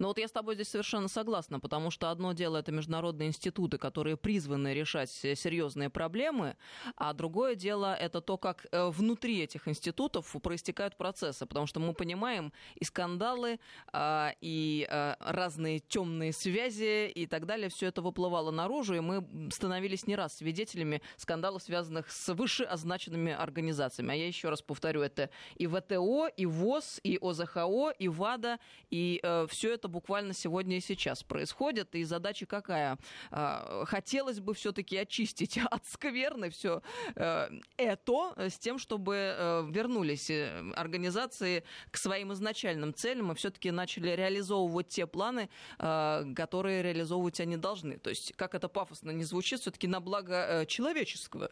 Но 0.00 0.08
вот 0.08 0.18
я 0.18 0.28
с 0.28 0.32
тобой 0.32 0.54
здесь 0.54 0.68
совершенно 0.68 1.08
согласна, 1.08 1.60
потому 1.60 1.90
что 1.90 2.10
одно 2.10 2.32
дело 2.32 2.56
это 2.56 2.72
международные 2.72 3.28
институты, 3.28 3.76
которые 3.76 4.16
призваны 4.16 4.72
решать 4.72 5.10
серьезные 5.10 5.90
проблемы, 5.90 6.56
а 6.96 7.12
другое 7.12 7.54
дело 7.54 7.94
это 7.94 8.22
то, 8.22 8.38
как 8.38 8.66
э, 8.72 8.88
внутри 8.88 9.40
этих 9.42 9.68
институтов 9.68 10.34
проистекают 10.42 10.96
процессы, 10.96 11.44
потому 11.44 11.66
что 11.66 11.80
мы 11.80 11.92
понимаем 11.92 12.50
и 12.76 12.84
скандалы, 12.86 13.60
а, 13.92 14.32
и 14.40 14.88
э, 14.88 15.16
разные 15.20 15.80
темные 15.80 16.32
связи 16.32 17.08
и 17.08 17.26
так 17.26 17.44
далее, 17.44 17.68
все 17.68 17.88
это 17.88 18.00
выплывало 18.00 18.50
наружу, 18.50 18.94
и 18.94 19.00
мы 19.00 19.50
становились 19.52 20.06
не 20.06 20.16
раз 20.16 20.38
свидетелями 20.38 21.02
скандалов, 21.18 21.62
связанных 21.62 22.10
с 22.10 22.32
вышеозначенными 22.32 23.32
организациями. 23.32 24.12
А 24.12 24.14
я 24.14 24.26
еще 24.26 24.48
раз 24.48 24.62
повторю, 24.62 25.02
это 25.02 25.28
и 25.56 25.66
ВТО, 25.66 26.28
и 26.28 26.46
ВОЗ, 26.46 27.00
и 27.02 27.18
ОЗХО, 27.20 27.90
и 27.98 28.08
ВАДА, 28.08 28.58
и 28.88 29.20
э, 29.22 29.46
все 29.50 29.74
это 29.74 29.89
буквально 29.90 30.32
сегодня 30.32 30.78
и 30.78 30.80
сейчас 30.80 31.22
происходит. 31.22 31.94
И 31.94 32.04
задача 32.04 32.46
какая? 32.46 32.98
А, 33.30 33.84
хотелось 33.86 34.40
бы 34.40 34.54
все-таки 34.54 34.96
очистить 34.96 35.58
от 35.70 35.84
скверны 35.86 36.50
все 36.50 36.82
э, 37.16 37.50
это 37.76 38.34
с 38.36 38.58
тем, 38.58 38.78
чтобы 38.78 39.14
э, 39.16 39.66
вернулись 39.70 40.30
э, 40.30 40.72
организации 40.76 41.64
к 41.90 41.96
своим 41.96 42.32
изначальным 42.32 42.94
целям 42.94 43.32
и 43.32 43.34
все-таки 43.34 43.70
начали 43.70 44.10
реализовывать 44.10 44.88
те 44.88 45.06
планы, 45.06 45.48
которые 45.78 46.82
реализовывать 46.82 47.40
они 47.40 47.56
должны. 47.56 47.98
То 47.98 48.10
есть, 48.10 48.32
как 48.36 48.54
это 48.54 48.68
пафосно 48.68 49.10
не 49.10 49.24
звучит, 49.24 49.60
все-таки 49.60 49.86
на 49.86 50.00
благо 50.00 50.64
человеческого, 50.66 51.50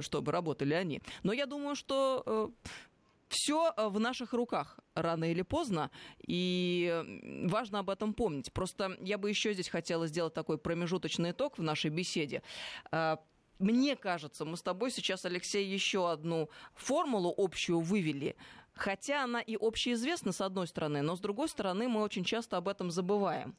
чтобы 0.00 0.32
работали 0.32 0.74
они. 0.74 1.02
Но 1.22 1.32
я 1.32 1.46
думаю, 1.46 1.74
что 1.74 2.52
все 3.30 3.72
э, 3.76 3.88
в 3.88 3.98
наших 4.00 4.32
руках 4.32 4.80
рано 4.94 5.30
или 5.30 5.42
поздно, 5.42 5.90
и 6.26 7.02
важно 7.44 7.78
об 7.78 7.88
этом 7.88 8.12
помнить. 8.12 8.52
Просто 8.52 8.96
я 9.00 9.18
бы 9.18 9.28
еще 9.30 9.54
здесь 9.54 9.68
хотела 9.68 10.06
сделать 10.08 10.34
такой 10.34 10.58
промежуточный 10.58 11.30
итог 11.30 11.56
в 11.56 11.62
нашей 11.62 11.90
беседе. 11.90 12.42
Э, 12.90 13.16
мне 13.58 13.94
кажется, 13.94 14.44
мы 14.44 14.56
с 14.56 14.62
тобой 14.62 14.90
сейчас, 14.90 15.24
Алексей, 15.24 15.64
еще 15.64 16.10
одну 16.10 16.50
формулу 16.74 17.32
общую 17.36 17.80
вывели, 17.80 18.34
хотя 18.72 19.24
она 19.24 19.40
и 19.40 19.56
общеизвестна 19.56 20.32
с 20.32 20.40
одной 20.40 20.66
стороны, 20.66 21.02
но 21.02 21.14
с 21.14 21.20
другой 21.20 21.48
стороны 21.48 21.88
мы 21.88 22.02
очень 22.02 22.24
часто 22.24 22.56
об 22.56 22.68
этом 22.68 22.90
забываем. 22.90 23.54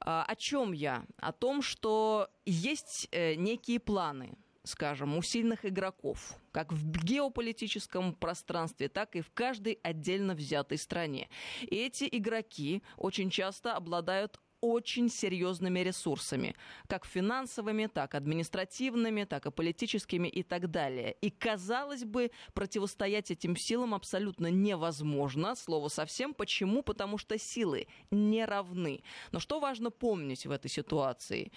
Э, 0.00 0.24
о 0.26 0.34
чем 0.36 0.72
я? 0.72 1.04
О 1.18 1.30
том, 1.32 1.62
что 1.62 2.28
есть 2.44 3.08
некие 3.12 3.78
планы, 3.78 4.36
скажем, 4.66 5.16
у 5.16 5.22
сильных 5.22 5.64
игроков, 5.64 6.36
как 6.52 6.72
в 6.72 7.04
геополитическом 7.04 8.14
пространстве, 8.14 8.88
так 8.88 9.16
и 9.16 9.20
в 9.20 9.30
каждой 9.30 9.78
отдельно 9.82 10.34
взятой 10.34 10.78
стране. 10.78 11.28
И 11.62 11.76
эти 11.76 12.08
игроки 12.10 12.82
очень 12.96 13.30
часто 13.30 13.74
обладают 13.74 14.40
очень 14.60 15.08
серьезными 15.08 15.80
ресурсами, 15.80 16.56
как 16.88 17.04
финансовыми, 17.06 17.86
так 17.86 18.14
административными, 18.14 19.24
так 19.24 19.46
и 19.46 19.50
политическими 19.50 20.28
и 20.28 20.42
так 20.42 20.70
далее. 20.70 21.16
И, 21.20 21.30
казалось 21.30 22.04
бы, 22.04 22.30
противостоять 22.54 23.30
этим 23.30 23.54
силам 23.56 23.94
абсолютно 23.94 24.48
невозможно, 24.48 25.54
слово 25.54 25.88
совсем. 25.88 26.34
Почему? 26.34 26.82
Потому 26.82 27.18
что 27.18 27.38
силы 27.38 27.86
не 28.10 28.44
равны. 28.44 29.02
Но 29.30 29.38
что 29.38 29.60
важно 29.60 29.90
помнить 29.90 30.46
в 30.46 30.50
этой 30.50 30.70
ситуации? 30.70 31.52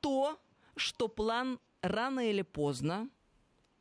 То, 0.00 0.38
что 0.76 1.08
план 1.08 1.58
рано 1.88 2.28
или 2.30 2.42
поздно 2.42 3.08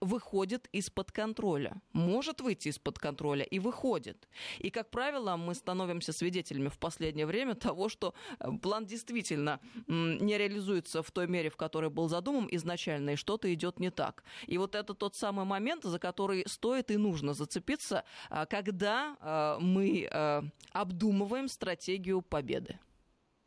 выходит 0.02 0.68
из-под 0.72 1.12
контроля. 1.12 1.82
Может 1.94 2.42
выйти 2.42 2.70
из-под 2.70 3.00
контроля 3.00 3.44
и 3.44 3.60
выходит. 3.60 4.28
И, 4.60 4.70
как 4.70 4.90
правило, 4.92 5.36
мы 5.36 5.56
становимся 5.56 6.14
свидетелями 6.14 6.70
в 6.70 6.78
последнее 6.78 7.26
время 7.26 7.56
того, 7.56 7.90
что 7.90 8.14
э, 8.40 8.52
план 8.62 8.86
действительно 8.86 9.60
не 9.88 10.38
реализуется 10.38 11.02
в 11.02 11.12
той 11.12 11.28
мере, 11.28 11.50
в 11.50 11.58
которой 11.58 11.90
был 11.90 12.10
задуман 12.10 12.48
изначально, 12.52 13.12
и 13.12 13.16
что-то 13.16 13.54
идет 13.54 13.80
не 13.80 13.90
так. 13.90 14.24
И 14.48 14.58
вот 14.58 14.76
это 14.76 14.94
тот 14.94 15.16
самый 15.16 15.46
момент, 15.46 15.84
за 15.84 16.00
который 16.00 16.44
стоит 16.48 16.92
и 16.92 16.98
нужно 16.98 17.34
зацепиться, 17.34 18.04
а, 18.30 18.46
когда 18.46 19.18
э, 19.20 19.58
мы 19.62 20.08
э, 20.12 20.42
обдумываем 20.72 21.48
стратегию 21.48 22.22
победы. 22.22 22.80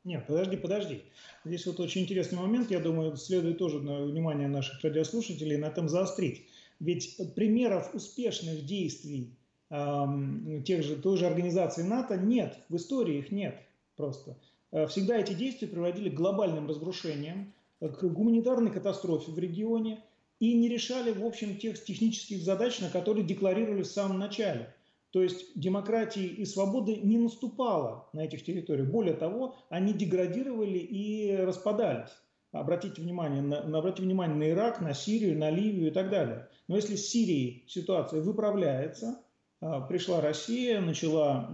Нет, 0.09 0.27
подожди, 0.27 0.57
подожди. 0.57 1.03
Здесь 1.45 1.67
вот 1.67 1.81
очень 1.81 2.01
интересный 2.01 2.39
момент, 2.39 2.71
я 2.71 2.81
думаю, 2.81 3.15
следует 3.19 3.59
тоже 3.59 3.79
на 3.79 4.07
внимание 4.07 4.49
наших 4.49 4.83
радиослушателей 4.83 5.59
на 5.59 5.67
этом 5.67 5.91
заострить. 5.91 6.47
Ведь 6.81 7.21
примеров 7.35 7.95
успешных 7.95 8.65
действий 8.65 9.37
э, 9.69 10.07
тех 10.65 10.83
же, 10.83 10.97
той 10.97 11.19
же 11.19 11.27
организации 11.27 11.83
НАТО 11.83 12.17
нет, 12.17 12.57
в 12.71 12.77
истории 12.77 13.19
их 13.19 13.31
нет 13.33 13.61
просто. 13.97 14.39
Э, 14.73 14.87
всегда 14.87 15.19
эти 15.19 15.35
действия 15.35 15.69
приводили 15.69 16.09
к 16.09 16.15
глобальным 16.15 16.67
разрушениям, 16.67 17.53
к 17.79 18.03
гуманитарной 18.03 18.71
катастрофе 18.71 19.31
в 19.31 19.39
регионе 19.39 20.03
и 20.41 20.55
не 20.55 20.71
решали, 20.71 21.13
в 21.13 21.23
общем, 21.23 21.59
тех 21.59 21.85
технических 21.85 22.41
задач, 22.41 22.81
на 22.81 22.89
которые 22.89 23.27
декларировали 23.27 23.83
в 23.83 23.87
самом 23.87 24.19
начале. 24.19 24.75
То 25.19 25.25
есть 25.25 25.61
демократии 25.61 26.27
и 26.27 26.45
свободы 26.45 26.95
не 26.95 27.19
наступало 27.19 28.09
на 28.13 28.21
этих 28.21 28.45
территориях. 28.45 28.89
Более 28.89 29.15
того, 29.15 29.57
они 29.69 29.93
деградировали 29.93 30.79
и 30.79 31.35
распадались. 31.39 32.11
Обратите 32.53 33.03
внимание 33.03 33.43
на, 33.43 33.59
обратите 33.59 34.05
внимание 34.05 34.37
на 34.37 34.49
Ирак, 34.49 34.81
на 34.81 34.95
Сирию, 34.95 35.37
на 35.37 35.51
Ливию 35.51 35.89
и 35.89 35.91
так 35.91 36.09
далее. 36.11 36.49
Но 36.69 36.77
если 36.77 36.95
с 36.95 37.09
Сирией 37.09 37.65
ситуация 37.67 38.23
выправляется, 38.23 39.21
а, 39.61 39.81
пришла 39.81 40.21
Россия, 40.21 40.81
начала 40.81 41.51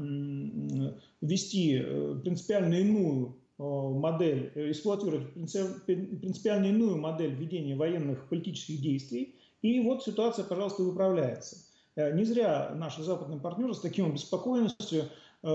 вести 1.23 1.80
э, 1.83 2.16
принципиально 2.23 2.75
иную 2.75 3.35
модель, 3.56 4.52
э, 4.56 4.73
эксплуатировать 4.73 5.33
принципиально 5.33 6.66
иную 6.66 6.99
модель 6.99 7.33
ведения 7.33 7.76
военных 7.76 8.28
политических 8.28 8.83
действий, 8.83 9.37
и 9.62 9.80
вот 9.80 10.04
ситуация, 10.04 10.44
пожалуйста, 10.44 10.83
выправляется. 10.83 11.63
Э, 11.97 12.13
не 12.13 12.25
зря 12.25 12.73
наши 12.75 13.03
западные 13.03 13.41
партнеры 13.41 13.75
с 13.75 13.81
таким 13.81 14.07
обеспокоенностью 14.07 15.05
э, 15.43 15.49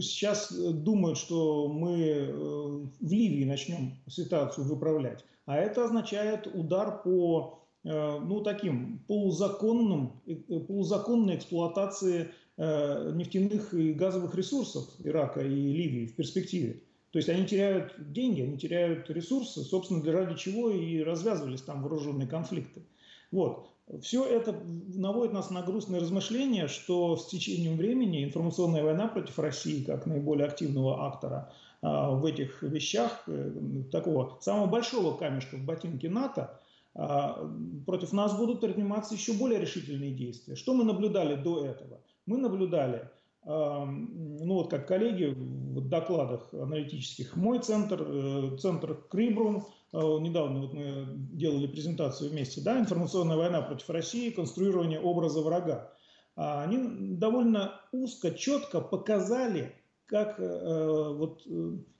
сейчас 0.00 0.52
думают, 0.52 1.18
что 1.18 1.68
мы 1.68 1.98
э, 1.98 2.30
в 2.30 3.12
Ливии 3.12 3.44
начнем 3.44 3.98
ситуацию 4.08 4.66
выправлять. 4.66 5.24
А 5.46 5.56
это 5.56 5.84
означает 5.84 6.46
удар 6.46 7.02
по 7.02 7.56
ну, 7.82 8.42
таким 8.42 9.02
полузаконным, 9.08 10.20
полузаконной 10.68 11.36
эксплуатации 11.36 12.28
нефтяных 12.58 13.72
и 13.72 13.94
газовых 13.94 14.34
ресурсов 14.34 14.84
Ирака 15.02 15.40
и 15.40 15.48
Ливии 15.48 16.04
в 16.04 16.14
перспективе. 16.14 16.82
То 17.10 17.18
есть 17.18 17.30
они 17.30 17.46
теряют 17.46 17.94
деньги, 18.12 18.42
они 18.42 18.58
теряют 18.58 19.08
ресурсы, 19.08 19.62
собственно, 19.62 20.04
ради 20.12 20.36
чего 20.36 20.70
и 20.70 21.02
развязывались 21.02 21.62
там 21.62 21.80
вооруженные 21.80 22.28
конфликты. 22.28 22.82
Вот. 23.30 23.70
Все 24.02 24.24
это 24.24 24.54
наводит 24.94 25.32
нас 25.32 25.50
на 25.50 25.62
грустное 25.62 26.00
размышление, 26.00 26.68
что 26.68 27.16
с 27.16 27.26
течением 27.26 27.76
времени 27.76 28.24
информационная 28.24 28.84
война 28.84 29.08
против 29.08 29.38
России, 29.38 29.82
как 29.82 30.06
наиболее 30.06 30.46
активного 30.46 31.06
актора 31.06 31.52
а, 31.82 32.10
в 32.10 32.24
этих 32.24 32.62
вещах, 32.62 33.24
э, 33.26 33.52
такого 33.90 34.38
самого 34.40 34.66
большого 34.66 35.16
камешка 35.16 35.56
в 35.56 35.64
ботинке 35.64 36.08
НАТО, 36.08 36.60
а, 36.94 37.50
против 37.84 38.12
нас 38.12 38.36
будут 38.36 38.60
предприниматься 38.60 39.14
еще 39.14 39.32
более 39.32 39.60
решительные 39.60 40.12
действия. 40.12 40.54
Что 40.54 40.74
мы 40.74 40.84
наблюдали 40.84 41.34
до 41.34 41.64
этого? 41.64 42.00
Мы 42.26 42.38
наблюдали 42.38 43.10
ну 43.44 44.54
вот 44.54 44.70
как 44.70 44.86
коллеги 44.86 45.34
в 45.34 45.88
докладах 45.88 46.52
аналитических, 46.52 47.36
мой 47.36 47.58
центр, 47.60 48.02
э, 48.06 48.56
центр 48.58 49.02
Крибрум, 49.10 49.66
э, 49.92 49.98
недавно 49.98 50.60
вот 50.60 50.74
мы 50.74 51.06
делали 51.32 51.66
презентацию 51.66 52.30
вместе, 52.30 52.60
да, 52.60 52.78
информационная 52.78 53.36
война 53.36 53.62
против 53.62 53.88
России, 53.88 54.30
конструирование 54.30 55.00
образа 55.00 55.40
врага. 55.40 55.92
А 56.36 56.62
они 56.62 57.16
довольно 57.16 57.80
узко, 57.92 58.30
четко 58.30 58.80
показали, 58.80 59.74
как, 60.04 60.38
э, 60.38 61.14
вот, 61.16 61.46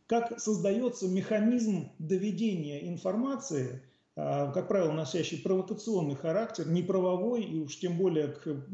как 0.07 0.39
создается 0.41 1.09
механизм 1.09 1.91
доведения 1.99 2.87
информации 2.87 3.83
как 4.53 4.69
правило, 4.69 4.93
носящий 4.93 5.39
провокационный 5.39 6.15
характер, 6.15 6.69
не 6.69 6.83
правовой 6.83 7.43
и 7.43 7.61
уж 7.61 7.79
тем 7.79 7.97
более 7.97 8.29
к 8.29 8.67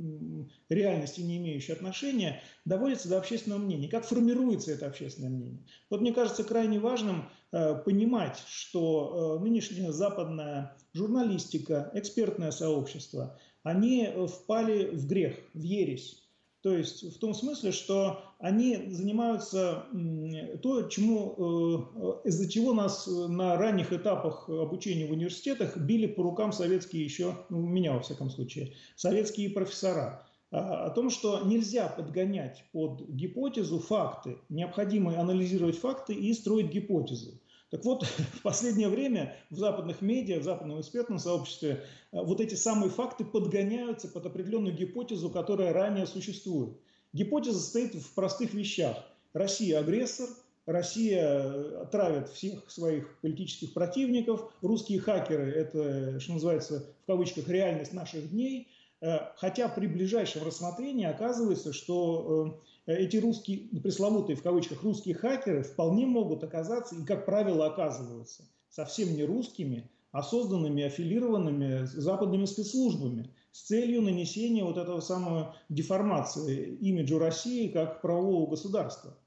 реальности 0.69 1.21
не 1.21 1.37
имеющий 1.37 1.73
отношения, 1.73 2.43
доводится 2.65 3.09
до 3.09 3.19
общественного 3.19 3.61
мнения. 3.61 3.89
Как 3.89 4.05
формируется 4.05 4.73
это 4.73 4.87
общественное 4.87 5.31
мнение? 5.31 5.63
Вот 5.89 6.01
мне 6.01 6.13
кажется 6.13 6.43
крайне 6.43 6.81
важным 6.81 7.29
э, 7.53 7.77
понимать, 7.77 8.43
что 8.49 9.39
э, 9.39 9.45
нынешняя 9.45 9.93
западная 9.93 10.77
журналистика, 10.93 11.91
экспертное 11.95 12.51
сообщество, 12.51 13.39
они 13.63 14.09
впали 14.29 14.91
в 14.91 15.07
грех, 15.07 15.39
в 15.55 15.63
ересь 15.63 16.26
то 16.67 16.77
есть 16.77 17.15
в 17.15 17.21
том 17.21 17.33
смысле, 17.33 17.71
что 17.71 18.25
они 18.41 18.89
занимаются 18.89 19.85
то, 20.65 20.89
чему, 20.89 21.93
э, 22.25 22.29
из-за 22.29 22.51
чего 22.51 22.75
нас 22.75 23.07
на 23.07 23.57
ранних 23.57 23.93
этапах 23.93 24.49
обучения 24.49 25.07
в 25.07 25.13
университетах 25.13 25.77
били 25.77 26.09
по 26.09 26.25
рукам 26.25 26.51
советские 26.51 27.05
еще, 27.05 27.37
ну, 27.51 27.61
меня 27.61 27.93
во 27.93 28.01
всяком 28.01 28.31
случае, 28.31 28.73
советские 28.97 29.51
профессора. 29.51 30.27
О 30.51 30.91
том, 30.91 31.11
что 31.11 31.43
нельзя 31.45 31.87
подгонять 31.87 32.65
под 32.73 33.09
гипотезу 33.11 33.79
факты, 33.79 34.39
необходимо 34.49 35.21
анализировать 35.21 35.79
факты 35.79 36.15
и 36.15 36.33
строить 36.33 36.73
гипотезы. 36.73 37.39
Так 37.71 37.85
вот, 37.85 38.05
в 38.35 38.43
последнее 38.43 38.89
время 38.89 39.37
в 39.51 39.57
западных 39.57 40.01
медиа, 40.03 40.41
в 40.41 40.45
западном 40.45 40.81
экспертном 40.81 41.19
сообществе 41.19 41.85
э, 42.13 42.23
вот 42.23 42.41
эти 42.41 42.55
самые 42.55 42.91
факты 42.91 43.25
подгоняются 43.25 44.09
под 44.09 44.27
определенную 44.27 44.75
гипотезу, 44.75 45.31
которая 45.31 45.73
ранее 45.73 46.07
существует. 46.07 46.77
Гипотеза 47.13 47.61
стоит 47.61 47.95
в 47.95 48.15
простых 48.15 48.55
вещах. 48.55 48.97
Россия 49.33 49.81
агрессор, 49.81 50.29
Россия 50.67 51.43
э, 51.43 51.87
травит 51.91 52.29
всех 52.29 52.71
своих 52.71 53.19
политических 53.21 53.73
противников, 53.73 54.53
русские 54.63 55.01
хакеры– 55.01 55.51
это, 55.55 56.19
что 56.21 56.35
называется, 56.35 56.87
в 57.03 57.07
кавычках, 57.07 57.49
реальность 57.49 57.93
наших 57.93 58.31
дней. 58.31 58.69
Э, 59.01 59.19
хотя 59.37 59.69
при 59.69 59.87
ближайшем 59.87 60.45
рассмотрении 60.45 61.07
оказывается, 61.07 61.73
что 61.73 62.61
эти 62.87 63.17
русские, 63.17 63.69
пресловутые 63.81 64.37
в 64.37 64.43
кавычках 64.43 64.83
русские 64.83 65.15
хакеры 65.15 65.63
вполне 65.63 66.07
могут 66.07 66.45
оказаться, 66.45 66.95
и 66.95 67.05
как 67.05 67.27
правило 67.27 67.67
оказываются, 67.67 68.45
совсем 68.69 69.15
не 69.15 69.25
русскими, 69.25 69.91
а 70.13 70.23
созданными, 70.23 70.85
аффилированными 70.85 71.85
западными 71.85 72.45
спецслужбами 72.47 73.31
с 73.53 73.63
целью 73.63 74.03
нанесения 74.03 74.65
вот 74.65 74.79
этого 74.79 75.01
самого 75.01 75.57
деформации 75.69 76.77
имиджа 76.77 77.19
России 77.19 77.69
как 77.69 78.01
правового 78.01 78.51
государства. 78.51 79.19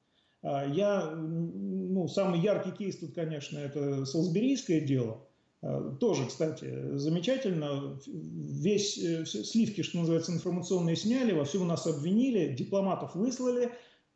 А, 0.41 0.65
я, 0.65 1.11
ну, 1.11 2.07
самый 2.07 2.39
яркий 2.39 2.71
кейс 2.71 2.97
тут, 2.97 3.13
конечно, 3.13 3.57
это 3.57 4.05
Солсберийское 4.05 4.81
дело– 4.81 5.21
Э, 5.28 5.28
тоже, 5.61 6.25
кстати, 6.25 6.97
замечательно. 6.97 7.99
Весь 8.07 8.97
э, 8.97 9.25
сливки, 9.25 9.81
что 9.81 9.97
называется, 9.97 10.31
информационные 10.31 10.95
сняли, 10.95 11.33
во 11.33 11.43
всем 11.43 11.67
нас 11.67 11.85
обвинили, 11.85 12.55
дипломатов 12.55 13.13
выслали, 13.15 13.69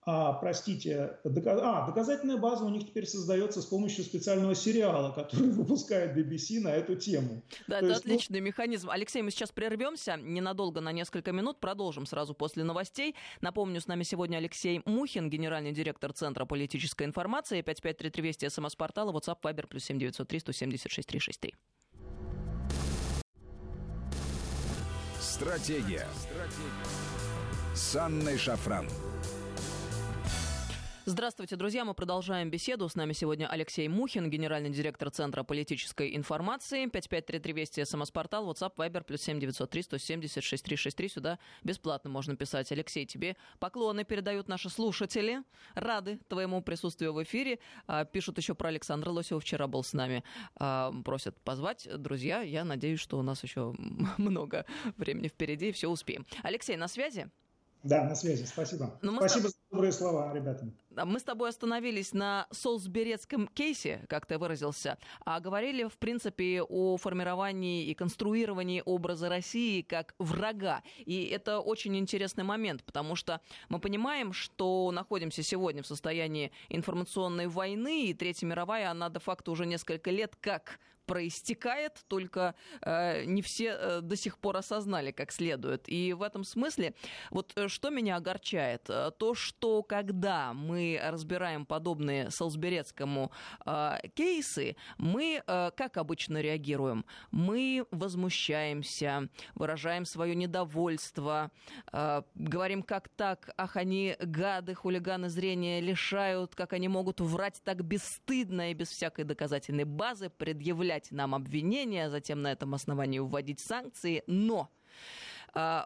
а, 0.05 0.33
простите, 0.33 1.17
доказ... 1.23 1.59
а, 1.61 1.85
доказательная 1.85 2.37
база 2.37 2.65
у 2.65 2.69
них 2.69 2.85
теперь 2.87 3.05
создается 3.05 3.61
с 3.61 3.65
помощью 3.65 4.03
специального 4.03 4.55
сериала, 4.55 5.11
который 5.11 5.49
выпускает 5.51 6.17
BBC 6.17 6.59
на 6.59 6.69
эту 6.69 6.95
тему. 6.95 7.41
Да, 7.67 7.79
То 7.79 7.85
это 7.85 7.87
есть, 7.87 8.05
ну, 8.05 8.13
отличный 8.13 8.39
ну... 8.39 8.47
механизм. 8.47 8.89
Алексей, 8.89 9.21
мы 9.21 9.31
сейчас 9.31 9.51
прервемся 9.51 10.17
ненадолго, 10.17 10.81
на 10.81 10.91
несколько 10.91 11.31
минут, 11.31 11.59
продолжим 11.59 12.05
сразу 12.05 12.33
после 12.33 12.63
новостей. 12.63 13.15
Напомню, 13.41 13.79
с 13.79 13.87
нами 13.87 14.03
сегодня 14.03 14.37
Алексей 14.37 14.81
Мухин, 14.85 15.29
генеральный 15.29 15.71
директор 15.71 16.11
Центра 16.11 16.45
политической 16.45 17.03
информации, 17.03 17.61
5533 17.61 18.23
Вести, 18.23 18.49
СМС-портала, 18.49 19.11
WhatsApp, 19.11 19.37
Viber, 19.41 19.67
плюс 19.67 19.83
7903 19.85 20.39
176 20.39 21.07
363. 21.07 21.55
Стратегия. 25.19 26.07
Стратегия. 26.15 27.13
С 27.73 27.95
Анной 27.95 28.37
Шафран. 28.37 28.87
Здравствуйте, 31.05 31.57
друзья. 31.57 31.83
Мы 31.83 31.93
продолжаем 31.93 32.49
беседу. 32.49 32.87
С 32.87 32.95
нами 32.95 33.11
сегодня 33.11 33.45
Алексей 33.47 33.89
Мухин, 33.89 34.29
генеральный 34.29 34.69
директор 34.69 35.09
Центра 35.09 35.43
политической 35.43 36.15
информации. 36.15 36.85
5533 36.85 37.53
Вести, 37.53 37.83
СМС-портал, 37.83 38.49
WhatsApp, 38.49 38.73
Viber, 38.77 39.03
плюс 39.03 39.21
7903 39.23 39.83
170 39.83 40.41
6363. 40.41 41.09
Сюда 41.09 41.39
бесплатно 41.61 42.09
можно 42.09 42.37
писать. 42.37 42.71
Алексей, 42.71 43.05
тебе 43.05 43.35
поклоны 43.59 44.05
передают 44.05 44.47
наши 44.47 44.69
слушатели. 44.69 45.43
Рады 45.75 46.21
твоему 46.29 46.61
присутствию 46.61 47.11
в 47.11 47.21
эфире. 47.21 47.59
А, 47.85 48.05
пишут 48.05 48.37
еще 48.37 48.55
про 48.55 48.69
Александра 48.69 49.09
Лосева. 49.09 49.41
Вчера 49.41 49.67
был 49.67 49.83
с 49.83 49.91
нами. 49.91 50.23
А, 50.55 50.93
просят 51.03 51.37
позвать. 51.41 51.85
Друзья, 51.97 52.39
я 52.39 52.63
надеюсь, 52.63 53.01
что 53.01 53.19
у 53.19 53.23
нас 53.23 53.43
еще 53.43 53.75
много 54.17 54.65
времени 54.95 55.27
впереди 55.27 55.67
и 55.67 55.71
все 55.73 55.89
успеем. 55.89 56.25
Алексей, 56.43 56.77
на 56.77 56.87
связи? 56.87 57.29
Да, 57.83 58.05
на 58.05 58.15
связи, 58.15 58.45
спасибо. 58.45 58.97
Но 59.01 59.11
ну, 59.11 59.17
спасибо 59.17 59.49
за 59.49 59.55
добрые 59.69 59.91
слова, 59.91 60.33
ребята. 60.33 60.65
Мы 60.95 61.19
с 61.19 61.23
тобой 61.23 61.49
остановились 61.49 62.13
на 62.13 62.47
Солсберецком 62.51 63.47
кейсе, 63.47 64.05
как 64.09 64.25
ты 64.25 64.37
выразился, 64.37 64.97
а 65.25 65.39
говорили, 65.39 65.85
в 65.85 65.97
принципе, 65.97 66.61
о 66.61 66.97
формировании 66.97 67.85
и 67.85 67.93
конструировании 67.93 68.83
образа 68.85 69.29
России 69.29 69.81
как 69.81 70.13
врага. 70.19 70.83
И 70.97 71.25
это 71.25 71.59
очень 71.59 71.97
интересный 71.97 72.43
момент, 72.43 72.83
потому 72.83 73.15
что 73.15 73.41
мы 73.69 73.79
понимаем, 73.79 74.33
что 74.33 74.91
находимся 74.91 75.43
сегодня 75.43 75.83
в 75.83 75.87
состоянии 75.87 76.51
информационной 76.69 77.47
войны, 77.47 78.07
и 78.07 78.13
Третья 78.13 78.47
мировая, 78.47 78.91
она 78.91 79.09
де-факто 79.09 79.51
уже 79.51 79.65
несколько 79.65 80.11
лет 80.11 80.35
как 80.39 80.79
проистекает, 81.05 82.03
только 82.07 82.55
э, 82.81 83.25
не 83.25 83.41
все 83.41 83.75
э, 83.77 84.01
до 84.01 84.15
сих 84.15 84.37
пор 84.37 84.57
осознали 84.57 85.11
как 85.11 85.31
следует. 85.31 85.83
И 85.87 86.13
в 86.13 86.21
этом 86.21 86.43
смысле, 86.43 86.93
вот 87.29 87.51
э, 87.55 87.67
что 87.67 87.89
меня 87.89 88.15
огорчает, 88.15 88.89
э, 88.89 89.11
то, 89.17 89.33
что 89.33 89.83
когда 89.83 90.53
мы 90.53 90.82
разбираем 91.01 91.65
подобные 91.65 92.29
Солсберецкому 92.29 93.31
э, 93.65 93.97
кейсы, 94.15 94.75
мы, 94.97 95.43
э, 95.45 95.71
как 95.75 95.97
обычно, 95.97 96.41
реагируем? 96.41 97.05
Мы 97.31 97.85
возмущаемся, 97.91 99.29
выражаем 99.55 100.05
свое 100.05 100.35
недовольство, 100.35 101.51
э, 101.91 102.21
говорим, 102.35 102.83
как 102.83 103.09
так, 103.09 103.49
ах, 103.57 103.75
они 103.77 104.15
гады, 104.19 104.73
хулиганы 104.73 105.29
зрения 105.29 105.81
лишают, 105.81 106.55
как 106.55 106.73
они 106.73 106.87
могут 106.87 107.21
врать 107.21 107.61
так 107.63 107.83
бесстыдно 107.83 108.71
и 108.71 108.73
без 108.73 108.89
всякой 108.89 109.25
доказательной 109.25 109.85
базы, 109.85 110.29
предъявлять 110.29 111.11
нам 111.11 111.35
обвинения, 111.35 112.09
затем 112.09 112.41
на 112.41 112.51
этом 112.51 112.73
основании 112.73 113.19
вводить 113.19 113.59
санкции. 113.59 114.23
Но 114.27 114.69
э, 115.53 115.83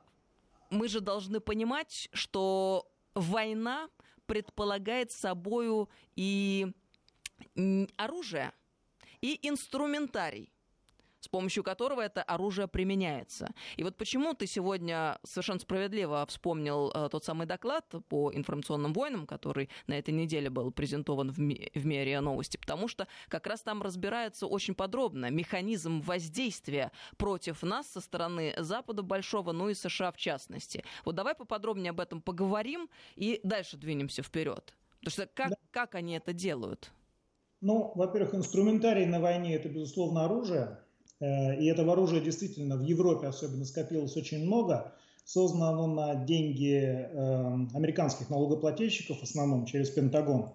мы 0.70 0.88
же 0.88 1.02
должны 1.02 1.40
понимать, 1.40 2.10
что 2.14 2.88
война 3.14 3.90
предполагает 4.28 5.12
собою 5.12 5.90
и 6.16 6.72
оружие, 7.98 8.52
и 9.22 9.40
инструментарий 9.48 10.52
с 11.20 11.28
помощью 11.28 11.64
которого 11.64 12.02
это 12.02 12.24
оружие 12.24 12.68
применяется. 12.68 13.50
И 13.76 13.84
вот 13.84 13.98
почему 13.98 14.34
ты 14.34 14.48
сегодня 14.48 15.20
совершенно 15.24 15.60
справедливо 15.60 16.26
вспомнил 16.28 16.92
э, 16.94 17.10
тот 17.12 17.24
самый 17.24 17.48
доклад 17.48 17.86
по 18.10 18.32
информационным 18.34 18.94
войнам, 18.94 19.26
который 19.26 19.70
на 19.88 19.98
этой 19.98 20.14
неделе 20.14 20.50
был 20.50 20.72
презентован 20.72 21.32
в, 21.32 21.40
ми- 21.40 21.72
в 21.74 21.86
МИРИА 21.86 22.22
Новости, 22.22 22.58
потому 22.58 22.88
что 22.88 23.08
как 23.28 23.48
раз 23.48 23.62
там 23.62 23.82
разбирается 23.82 24.48
очень 24.48 24.76
подробно 24.76 25.30
механизм 25.30 26.02
воздействия 26.02 26.92
против 27.18 27.64
нас 27.64 27.88
со 27.88 28.02
стороны 28.02 28.54
Запада 28.58 29.02
Большого, 29.02 29.52
ну 29.52 29.70
и 29.70 29.74
США 29.74 30.12
в 30.12 30.18
частности. 30.18 30.84
Вот 31.06 31.16
давай 31.16 31.36
поподробнее 31.36 31.92
об 31.92 32.00
этом 32.00 32.22
поговорим 32.22 32.90
и 33.16 33.40
дальше 33.44 33.78
двинемся 33.78 34.24
вперед. 34.24 34.74
Потому 35.00 35.12
что 35.12 35.28
как, 35.28 35.50
да. 35.50 35.56
как 35.72 35.96
они 35.96 36.16
это 36.16 36.34
делают? 36.34 36.92
Ну, 37.62 37.92
во-первых, 37.96 38.36
инструментарий 38.36 39.06
на 39.06 39.20
войне 39.20 39.56
это, 39.56 39.70
безусловно, 39.70 40.26
оружие. 40.26 40.80
Э, 41.20 41.56
и 41.60 41.66
этого 41.66 41.94
оружия 41.94 42.22
действительно 42.22 42.78
в 42.78 42.84
Европе 42.84 43.28
особенно 43.28 43.66
скопилось 43.66 44.16
очень 44.18 44.46
много. 44.46 44.94
Создано 45.26 45.68
оно 45.68 45.88
на 45.88 46.16
деньги 46.16 46.80
эм, 46.82 47.70
американских 47.74 48.30
налогоплательщиков, 48.30 49.20
в 49.20 49.24
основном 49.24 49.66
через 49.66 49.90
Пентагон. 49.90 50.54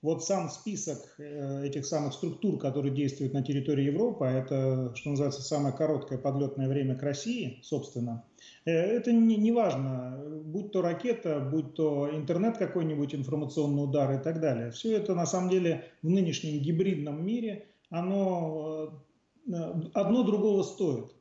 Вот 0.00 0.22
сам 0.22 0.50
список 0.50 0.98
э, 1.18 1.66
этих 1.66 1.86
самых 1.86 2.12
структур, 2.12 2.58
которые 2.58 2.94
действуют 2.94 3.32
на 3.32 3.42
территории 3.42 3.84
Европы, 3.84 4.26
а 4.26 4.30
это, 4.30 4.94
что 4.96 5.10
называется, 5.10 5.42
самое 5.42 5.74
короткое 5.74 6.18
подлетное 6.18 6.68
время 6.68 6.94
к 6.94 7.02
России, 7.02 7.58
собственно, 7.62 8.22
Это 8.66 9.12
не, 9.12 9.36
не 9.36 9.50
важно, 9.50 10.22
будь 10.44 10.72
то 10.72 10.82
ракета, 10.82 11.40
будь 11.40 11.74
то 11.74 12.10
интернет 12.12 12.58
какой-нибудь, 12.58 13.14
информационный 13.14 13.84
удар 13.84 14.12
и 14.12 14.22
так 14.22 14.40
далее. 14.40 14.70
Все 14.70 14.94
это 14.94 15.14
на 15.14 15.24
самом 15.24 15.48
деле 15.48 15.84
в 16.02 16.08
нынешнем 16.10 16.60
гибридном 16.60 17.24
мире, 17.24 17.66
оно 17.88 19.02
одно 19.46 20.22
другого 20.22 20.62
стоит. 20.62 21.12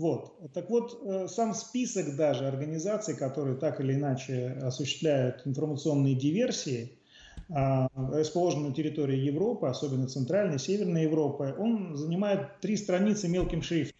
Вот. 0.00 0.52
Так 0.54 0.70
вот, 0.70 0.98
э, 1.04 1.28
сам 1.28 1.52
список 1.52 2.16
даже 2.16 2.46
организаций, 2.46 3.14
которые 3.14 3.58
так 3.58 3.80
или 3.80 3.92
иначе 3.92 4.58
осуществляют 4.62 5.46
информационные 5.46 6.14
диверсии, 6.14 6.98
а, 7.52 7.88
расположены 7.94 8.68
на 8.68 8.74
территории 8.74 9.18
Европы, 9.18 9.66
особенно 9.66 10.06
Центральной, 10.06 10.58
Северной 10.58 11.02
Европы, 11.02 11.54
он 11.58 11.96
занимает 11.96 12.60
три 12.60 12.78
страницы 12.78 13.28
мелким 13.28 13.60
шрифтом. 13.60 13.98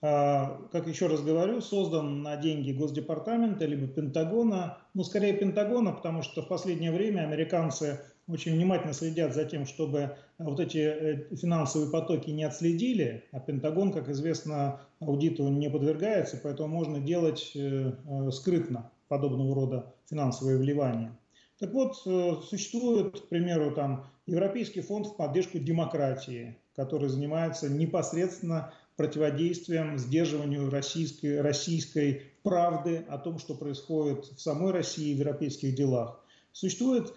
Как 0.00 0.86
еще 0.86 1.08
раз 1.08 1.20
говорю, 1.20 1.60
создан 1.60 2.22
на 2.22 2.36
деньги 2.36 2.72
Госдепартамента 2.72 3.66
либо 3.66 3.86
Пентагона, 3.86 4.78
ну 4.94 5.04
скорее 5.04 5.34
Пентагона, 5.34 5.92
потому 5.92 6.22
что 6.22 6.40
в 6.40 6.48
последнее 6.48 6.90
время 6.90 7.20
американцы 7.20 8.00
очень 8.30 8.54
внимательно 8.54 8.92
следят 8.92 9.34
за 9.34 9.44
тем, 9.44 9.66
чтобы 9.66 9.98
э, 9.98 10.14
вот 10.38 10.60
эти 10.60 10.78
э, 10.78 11.36
финансовые 11.36 11.90
потоки 11.90 12.30
не 12.30 12.44
отследили, 12.44 13.24
а 13.32 13.40
Пентагон, 13.40 13.92
как 13.92 14.08
известно, 14.08 14.80
аудиту 15.00 15.48
не 15.48 15.68
подвергается, 15.68 16.38
поэтому 16.42 16.68
можно 16.68 17.00
делать 17.00 17.52
э, 17.54 17.92
скрытно 18.32 18.90
подобного 19.08 19.54
рода 19.54 19.94
финансовые 20.08 20.58
вливания. 20.58 21.16
Так 21.58 21.74
вот, 21.74 21.96
существует, 21.96 23.20
к 23.20 23.28
примеру, 23.28 23.72
там 23.72 24.06
Европейский 24.24 24.80
фонд 24.80 25.08
в 25.08 25.16
поддержку 25.16 25.58
демократии, 25.58 26.56
который 26.74 27.10
занимается 27.10 27.68
непосредственно 27.68 28.72
противодействием, 28.96 29.98
сдерживанию 29.98 30.70
российской, 30.70 31.40
российской 31.40 32.22
правды 32.42 33.04
о 33.08 33.18
том, 33.18 33.38
что 33.38 33.54
происходит 33.54 34.24
в 34.26 34.40
самой 34.40 34.72
России 34.72 35.14
в 35.14 35.18
европейских 35.18 35.74
делах. 35.74 36.24
Существует 36.52 37.12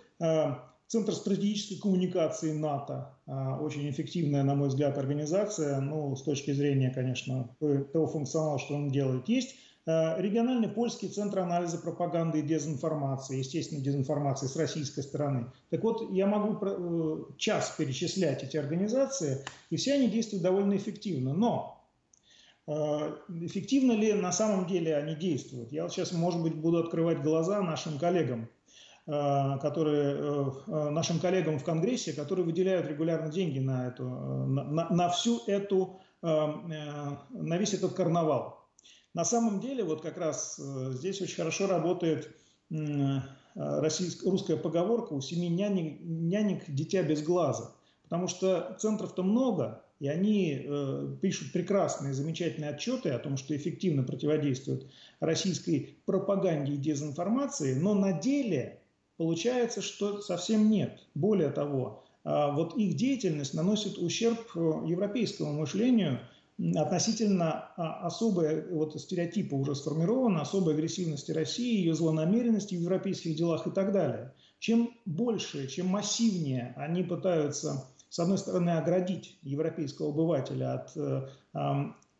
Центр 0.94 1.16
стратегической 1.16 1.80
коммуникации 1.80 2.52
НАТО. 2.52 3.18
А, 3.26 3.58
очень 3.60 3.90
эффективная, 3.90 4.44
на 4.44 4.54
мой 4.54 4.68
взгляд, 4.68 4.96
организация, 5.00 5.82
ну, 5.82 6.16
с 6.16 6.22
точки 6.22 6.52
зрения, 6.52 6.92
конечно, 6.92 7.50
того 7.60 8.06
функционала, 8.06 8.60
что 8.60 8.76
он 8.76 8.92
делает. 8.92 9.28
Есть 9.28 9.56
а, 9.88 10.16
региональный 10.22 10.68
польский 10.68 11.08
центр 11.08 11.40
анализа 11.40 11.80
пропаганды 11.80 12.42
и 12.42 12.44
дезинформации, 12.44 13.40
естественно, 13.40 13.82
дезинформации 13.82 14.46
с 14.46 14.56
российской 14.56 15.02
стороны. 15.02 15.48
Так 15.72 15.84
вот, 15.84 16.12
я 16.12 16.28
могу 16.28 16.64
э, 16.64 17.24
час 17.40 17.74
перечислять 17.76 18.44
эти 18.44 18.58
организации, 18.58 19.44
и 19.72 19.78
все 19.78 19.96
они 19.96 20.10
действуют 20.10 20.44
довольно 20.44 20.78
эффективно. 20.78 21.34
Но 21.34 21.84
а, 22.68 23.18
эффективно 23.42 23.94
ли 23.94 24.14
на 24.14 24.32
самом 24.32 24.68
деле 24.68 24.96
они 24.96 25.16
действуют? 25.16 25.72
Я 25.72 25.90
сейчас, 25.90 26.12
может 26.12 26.44
быть, 26.44 26.54
буду 26.54 26.78
открывать 26.78 27.24
глаза 27.24 27.64
нашим 27.64 27.98
коллегам 27.98 28.48
которые 29.06 30.16
э, 30.16 30.52
э, 30.68 30.90
нашим 30.90 31.20
коллегам 31.20 31.60
в 31.60 31.64
Конгрессе, 31.64 32.14
которые 32.14 32.46
выделяют 32.46 32.88
регулярно 32.88 33.30
деньги 33.30 33.60
на, 33.60 33.88
эту, 33.88 34.06
на, 34.06 34.90
на 34.90 35.10
всю 35.10 35.42
эту, 35.46 36.00
на 36.22 37.58
весь 37.58 37.74
этот 37.74 37.94
карнавал. 37.94 38.66
На 39.14 39.26
самом 39.26 39.60
деле, 39.60 39.84
вот 39.84 40.02
как 40.02 40.18
раз 40.18 40.58
здесь 40.58 41.22
очень 41.22 41.36
хорошо 41.36 41.68
работает 41.68 42.34
российская, 43.56 44.30
русская 44.30 44.56
поговорка 44.56 45.12
«у 45.14 45.20
семи 45.22 45.50
нянек, 45.50 46.00
нянек 46.02 46.64
дитя 46.70 47.04
без 47.04 47.22
глаза». 47.22 47.74
Потому 48.04 48.28
что 48.28 48.78
центров-то 48.80 49.24
много, 49.24 49.84
и 50.00 50.08
они 50.08 50.62
э, 50.64 51.16
пишут 51.22 51.52
прекрасные, 51.52 52.14
замечательные 52.14 52.72
отчеты 52.72 53.10
о 53.10 53.20
том, 53.20 53.38
что 53.38 53.56
эффективно 53.56 54.04
противодействуют 54.04 54.86
российской 55.20 55.98
пропаганде 56.06 56.74
и 56.74 56.78
дезинформации, 56.78 57.74
но 57.74 57.94
на 57.94 58.14
деле 58.14 58.83
Получается, 59.18 59.82
что 59.82 60.22
совсем 60.22 60.70
нет. 60.70 61.00
Более 61.14 61.50
того, 61.50 62.04
а, 62.24 62.52
вот 62.52 62.78
их 62.78 62.96
деятельность 62.96 63.54
наносит 63.54 63.98
ущерб 63.98 64.40
э, 64.56 64.60
европейскому 64.88 65.54
мышлению 65.54 66.20
относительно 66.76 67.72
а, 67.76 68.06
особой, 68.06 68.70
вот 68.70 69.00
стереотипа 69.00 69.56
уже 69.56 69.76
сформированы, 69.76 70.40
особой 70.40 70.76
агрессивности 70.76 71.32
России, 71.32 71.80
ее 71.80 71.94
злонамеренности 71.94 72.76
в 72.76 72.82
европейских 72.82 73.36
делах 73.36 73.68
и 73.68 73.72
так 73.72 73.92
далее. 73.92 74.34
Чем 74.60 74.92
больше, 75.06 75.68
чем 75.68 75.88
массивнее 75.88 76.74
они 76.78 77.04
пытаются, 77.04 77.86
с 78.10 78.20
одной 78.20 78.38
стороны, 78.38 78.72
оградить 78.72 79.38
европейского 79.42 80.10
обывателя 80.10 80.76
от 80.76 80.96
э, 80.96 81.28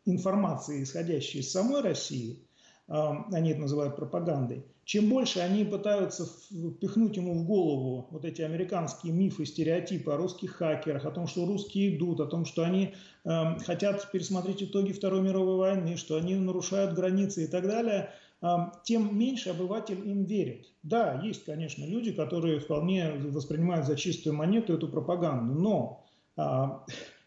информации, 0.04 0.82
исходящей 0.82 1.40
из 1.40 1.50
самой 1.50 1.80
России, 1.80 2.40
они 2.86 3.50
это 3.50 3.60
называют 3.60 3.96
пропагандой, 3.96 4.64
чем 4.84 5.08
больше 5.08 5.40
они 5.40 5.64
пытаются 5.64 6.26
впихнуть 6.26 7.16
ему 7.16 7.34
в 7.34 7.46
голову 7.46 8.06
вот 8.10 8.24
эти 8.26 8.42
американские 8.42 9.14
мифы, 9.14 9.46
стереотипы 9.46 10.12
о 10.12 10.18
русских 10.18 10.56
хакерах, 10.56 11.06
о 11.06 11.10
том, 11.10 11.26
что 11.26 11.46
русские 11.46 11.96
идут, 11.96 12.20
о 12.20 12.26
том, 12.26 12.44
что 12.44 12.64
они 12.64 12.94
э, 13.24 13.58
хотят 13.64 14.10
пересмотреть 14.12 14.62
итоги 14.62 14.92
Второй 14.92 15.22
мировой 15.22 15.56
войны, 15.56 15.96
что 15.96 16.16
они 16.16 16.34
нарушают 16.34 16.94
границы 16.94 17.44
и 17.44 17.46
так 17.46 17.66
далее, 17.66 18.10
э, 18.42 18.46
тем 18.84 19.18
меньше 19.18 19.50
обыватель 19.50 20.06
им 20.06 20.24
верит. 20.24 20.66
Да, 20.82 21.18
есть, 21.24 21.46
конечно, 21.46 21.84
люди, 21.86 22.12
которые 22.12 22.60
вполне 22.60 23.10
воспринимают 23.12 23.86
за 23.86 23.96
чистую 23.96 24.36
монету 24.36 24.74
эту 24.74 24.88
пропаганду, 24.88 25.54
но 25.54 26.04
э, 26.36 26.42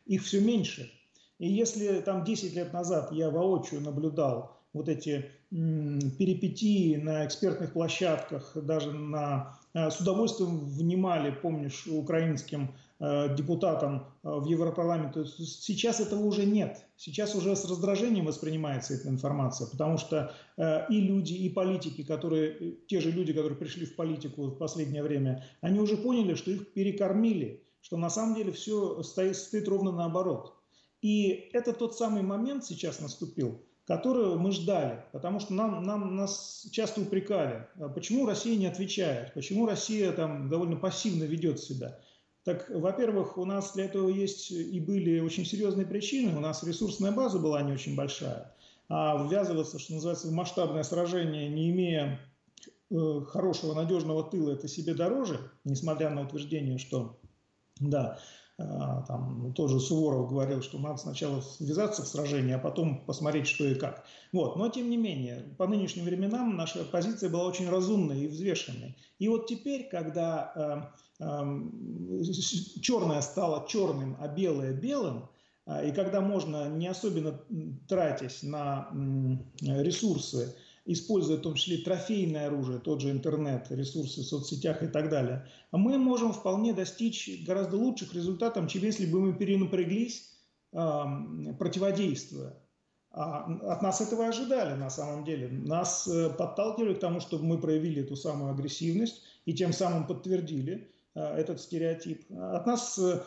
их 0.06 0.24
все 0.24 0.42
меньше. 0.42 0.92
И 1.40 1.50
если 1.50 2.02
там 2.02 2.24
10 2.24 2.54
лет 2.56 2.72
назад 2.72 3.12
я 3.12 3.32
воочию 3.32 3.82
наблюдал 3.82 4.58
вот 4.74 4.90
эти 4.90 5.32
перипетии 5.50 6.98
на 6.98 7.26
экспертных 7.26 7.72
площадках, 7.72 8.52
даже 8.56 8.92
на, 8.92 9.58
э, 9.74 9.90
с 9.90 10.00
удовольствием 10.02 10.60
внимали, 10.66 11.32
помнишь, 11.32 11.88
украинским 11.88 12.74
э, 13.00 13.34
депутатам 13.34 14.08
э, 14.24 14.30
в 14.30 14.46
Европарламенте. 14.46 15.24
Сейчас 15.26 16.02
этого 16.02 16.26
уже 16.26 16.46
нет. 16.46 16.86
Сейчас 16.98 17.34
уже 17.34 17.56
с 17.56 17.64
раздражением 17.64 18.26
воспринимается 18.26 18.94
эта 18.96 19.08
информация, 19.08 19.68
потому 19.68 19.98
что 19.98 20.34
и 20.90 21.00
люди, 21.00 21.34
и 21.34 21.50
политики, 21.50 22.04
которые, 22.04 22.78
те 22.88 23.00
же 23.00 23.12
люди, 23.12 23.32
которые 23.32 23.56
пришли 23.56 23.86
в 23.86 23.96
политику 23.96 24.48
в 24.48 24.58
последнее 24.58 25.04
время, 25.04 25.46
они 25.62 25.80
уже 25.80 25.96
поняли, 25.96 26.34
что 26.34 26.50
их 26.50 26.74
перекормили, 26.74 27.64
что 27.82 27.98
на 27.98 28.10
самом 28.10 28.36
деле 28.36 28.52
все 28.52 29.04
стоит, 29.04 29.38
стоит 29.38 29.68
ровно 29.68 29.92
наоборот. 29.92 30.56
И 31.04 31.50
это 31.54 31.74
тот 31.74 31.96
самый 31.96 32.24
момент 32.24 32.66
сейчас 32.66 33.00
наступил, 33.00 33.62
которую 33.88 34.38
мы 34.38 34.52
ждали, 34.52 35.02
потому 35.14 35.40
что 35.40 35.54
нам, 35.54 35.84
нам, 35.86 36.16
нас 36.18 36.68
часто 36.72 37.02
упрекали, 37.02 37.66
а 37.80 37.88
почему 37.88 38.26
Россия 38.26 38.58
не 38.58 38.66
отвечает, 38.66 39.34
почему 39.34 39.66
Россия 39.66 40.12
там 40.12 40.50
довольно 40.50 40.76
пассивно 40.76 41.24
ведет 41.24 41.60
себя. 41.60 41.98
Так, 42.44 42.70
во-первых, 42.70 43.38
у 43.38 43.46
нас 43.46 43.74
для 43.74 43.86
этого 43.86 44.10
есть 44.10 44.52
и 44.52 44.80
были 44.82 45.20
очень 45.22 45.46
серьезные 45.46 45.86
причины, 45.86 46.36
у 46.36 46.42
нас 46.42 46.64
ресурсная 46.64 47.14
база 47.14 47.40
была 47.40 47.62
не 47.62 47.72
очень 47.72 47.96
большая, 47.96 48.54
а 48.90 49.26
ввязываться, 49.26 49.80
что 49.80 49.94
называется, 49.94 50.28
в 50.28 50.34
масштабное 50.34 50.84
сражение, 50.84 51.48
не 51.48 51.70
имея 51.70 52.20
э, 52.92 53.22
хорошего, 53.28 53.74
надежного 53.74 54.24
тыла, 54.30 54.52
это 54.52 54.68
себе 54.68 54.96
дороже, 54.96 55.40
несмотря 55.64 56.10
на 56.10 56.24
утверждение, 56.24 56.78
что 56.78 57.18
да, 57.80 58.20
там 58.58 59.40
ну, 59.44 59.54
тоже 59.54 59.80
Суворов 59.80 60.30
говорил, 60.30 60.64
что 60.64 60.80
надо 60.80 60.98
сначала 60.98 61.44
ввязаться 61.60 62.02
в 62.02 62.08
сражение, 62.08 62.56
а 62.56 62.60
потом 62.60 63.06
посмотреть, 63.06 63.48
что 63.48 63.66
и 63.66 63.76
как. 63.76 64.04
Вот. 64.34 64.56
Но 64.56 64.68
тем 64.70 64.90
не 64.90 64.98
менее, 64.98 65.44
по 65.58 65.68
нынешним 65.68 66.06
временам 66.06 66.58
наша 66.58 66.84
позиция 66.84 67.30
была 67.30 67.46
очень 67.46 67.70
разумной 67.70 68.22
и 68.22 68.28
взвешенной. 68.28 68.98
И 69.20 69.28
вот 69.28 69.46
теперь, 69.46 69.88
когда 69.90 70.92
э, 71.20 71.24
э, 71.24 72.22
черное 72.82 73.22
стало 73.22 73.68
черным, 73.68 74.18
а 74.20 74.28
белое 74.28 74.74
белым, 74.74 75.30
э, 75.68 75.90
и 75.90 75.92
когда 75.92 76.20
можно, 76.22 76.68
не 76.68 76.88
особенно 76.88 77.40
тратясь 77.88 78.42
на 78.42 78.90
ресурсы, 79.62 80.56
используя 80.88 81.38
в 81.38 81.42
том 81.42 81.54
числе 81.54 81.78
трофейное 81.78 82.48
оружие, 82.48 82.80
тот 82.80 83.02
же 83.02 83.12
интернет, 83.12 83.68
ресурсы 83.70 84.22
в 84.22 84.26
соцсетях 84.26 84.82
и 84.82 84.88
так 84.88 85.10
далее, 85.10 85.48
мы 85.72 85.98
можем 85.98 86.34
вполне 86.34 86.74
достичь 86.74 87.44
гораздо 87.46 87.78
лучших 87.78 88.14
результатов, 88.14 88.70
чем 88.70 88.84
если 88.84 89.06
бы 89.06 89.20
мы 89.20 89.34
перенапряглись, 89.34 90.34
противодействуя. 90.72 92.56
А 93.12 93.46
от 93.74 93.82
нас 93.82 94.00
этого 94.00 94.28
ожидали 94.28 94.76
на 94.76 94.90
самом 94.90 95.24
деле. 95.24 95.48
Нас 95.50 96.08
э, 96.08 96.30
подталкивали 96.30 96.94
к 96.94 97.00
тому, 97.00 97.20
чтобы 97.20 97.46
мы 97.46 97.58
проявили 97.60 98.04
эту 98.04 98.16
самую 98.16 98.52
агрессивность 98.52 99.24
и 99.46 99.54
тем 99.54 99.74
самым 99.74 100.06
подтвердили 100.06 100.92
э, 101.16 101.22
этот 101.22 101.60
стереотип. 101.60 102.30
От 102.32 102.68
нас 102.68 103.00
э, 103.00 103.24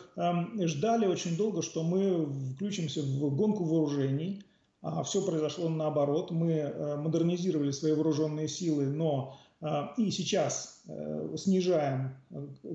ждали 0.67 1.07
очень 1.07 1.37
долго, 1.37 1.63
что 1.63 1.83
мы 1.83 2.27
включимся 2.55 3.03
в 3.03 3.35
гонку 3.35 3.65
вооружений, 3.65 4.45
а 4.83 5.03
все 5.03 5.25
произошло 5.25 5.69
наоборот. 5.69 6.31
Мы 6.31 6.53
э, 6.53 6.97
модернизировали 6.97 7.71
свои 7.71 7.93
вооруженные 7.93 8.49
силы, 8.49 8.87
но 8.87 9.39
э, 9.61 9.89
и 9.99 10.11
сейчас 10.11 10.83
э, 10.89 11.37
снижаем 11.37 12.17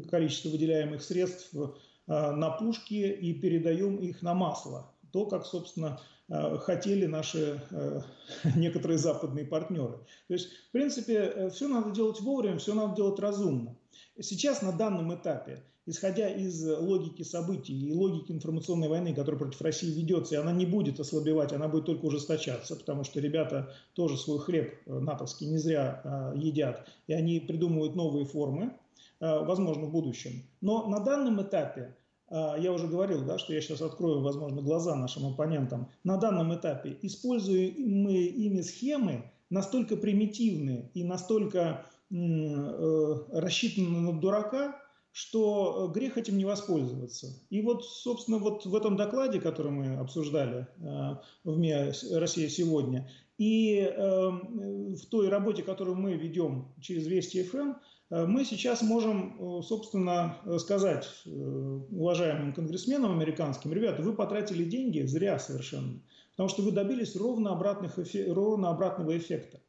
количество 0.10 0.50
выделяемых 0.50 1.04
средств 1.04 1.54
на 2.08 2.52
пушки 2.52 2.94
и 2.94 3.34
передаем 3.34 3.96
их 3.96 4.22
на 4.22 4.36
масло. 4.36 4.92
То, 5.12 5.26
как, 5.26 5.44
собственно, 5.44 6.00
хотели 6.28 7.08
наши 7.08 7.60
некоторые 8.56 9.00
западные 9.00 9.44
партнеры. 9.44 9.98
То 10.28 10.34
есть, 10.36 10.50
в 10.70 10.72
принципе, 10.72 11.50
все 11.50 11.68
надо 11.68 11.90
делать 11.90 12.22
вовремя, 12.22 12.60
все 12.60 12.76
надо 12.76 12.96
делать 12.96 13.20
разумно. 13.20 13.76
Сейчас 14.20 14.62
на 14.62 14.72
данном 14.72 15.14
этапе 15.14 15.64
исходя 15.86 16.30
из 16.30 16.66
логики 16.66 17.24
событий 17.24 17.88
и 17.88 17.94
логики 17.94 18.32
информационной 18.32 18.88
войны, 18.88 19.14
которая 19.14 19.40
против 19.40 19.62
России 19.62 19.92
ведется, 19.92 20.36
и 20.36 20.38
она 20.38 20.52
не 20.52 20.66
будет 20.66 21.00
ослабевать, 21.00 21.54
она 21.54 21.68
будет 21.68 21.86
только 21.86 22.06
ужесточаться, 22.06 22.76
потому 22.76 23.04
что 23.04 23.20
ребята 23.20 23.74
тоже 23.94 24.18
свой 24.18 24.40
хлеб 24.40 24.74
э, 24.86 25.00
натовский 25.00 25.48
не 25.48 25.58
зря 25.58 26.02
э, 26.04 26.38
едят, 26.38 26.88
и 27.08 27.14
они 27.14 27.40
придумывают 27.40 27.96
новые 27.96 28.26
формы, 28.26 28.74
э, 29.20 29.46
возможно, 29.46 29.86
в 29.86 29.92
будущем. 29.92 30.44
Но 30.62 30.88
на 30.88 31.00
данном 31.00 31.42
этапе 31.42 31.96
я 32.32 32.74
уже 32.74 32.88
говорил, 32.88 33.24
да, 33.24 33.38
что 33.38 33.54
я 33.54 33.62
сейчас 33.62 33.84
открою, 33.84 34.22
возможно, 34.22 34.60
глаза 34.60 34.96
нашим 34.96 35.28
оппонентам. 35.28 35.92
На 36.04 36.18
данном 36.18 36.56
этапе 36.56 36.98
используемые 37.04 38.26
ими 38.26 38.62
схемы 38.62 39.32
настолько 39.52 39.96
примитивны 39.96 40.90
и 40.96 41.04
настолько 41.04 41.86
рассчитаны 42.12 44.00
на 44.00 44.20
дурака, 44.20 44.80
что 45.16 45.88
э, 45.88 45.98
грех 45.98 46.18
этим 46.18 46.38
не 46.38 46.44
воспользоваться. 46.44 47.28
И 47.50 47.62
вот, 47.62 47.86
собственно, 47.86 48.38
вот 48.38 48.66
в 48.66 48.76
этом 48.76 48.98
докладе, 48.98 49.40
который 49.40 49.72
мы 49.72 49.96
обсуждали 49.96 50.68
э, 50.78 51.16
в 51.46 51.58
МИА 51.58 51.94
«Россия 52.12 52.50
сегодня», 52.50 53.10
и 53.38 53.80
э, 53.80 53.96
в 53.96 55.06
той 55.10 55.30
работе, 55.30 55.64
которую 55.64 55.96
мы 55.96 56.16
ведем 56.16 56.74
через 56.82 57.08
Вести 57.08 57.44
ФМ, 57.44 57.76
мы 58.10 58.46
сейчас 58.46 58.82
можем, 58.84 59.64
собственно, 59.64 60.38
сказать 60.60 61.10
уважаемым 61.26 62.54
конгрессменам 62.54 63.12
американским, 63.12 63.74
ребята, 63.74 64.04
вы 64.04 64.14
потратили 64.14 64.64
деньги 64.64 65.02
зря 65.02 65.40
совершенно, 65.40 66.00
потому 66.32 66.48
что 66.48 66.62
вы 66.62 66.72
добились 66.72 67.16
ровно, 67.16 67.52
обратных, 67.52 67.98
ровно 68.28 68.70
обратного 68.70 69.18
эффекта. 69.18 69.60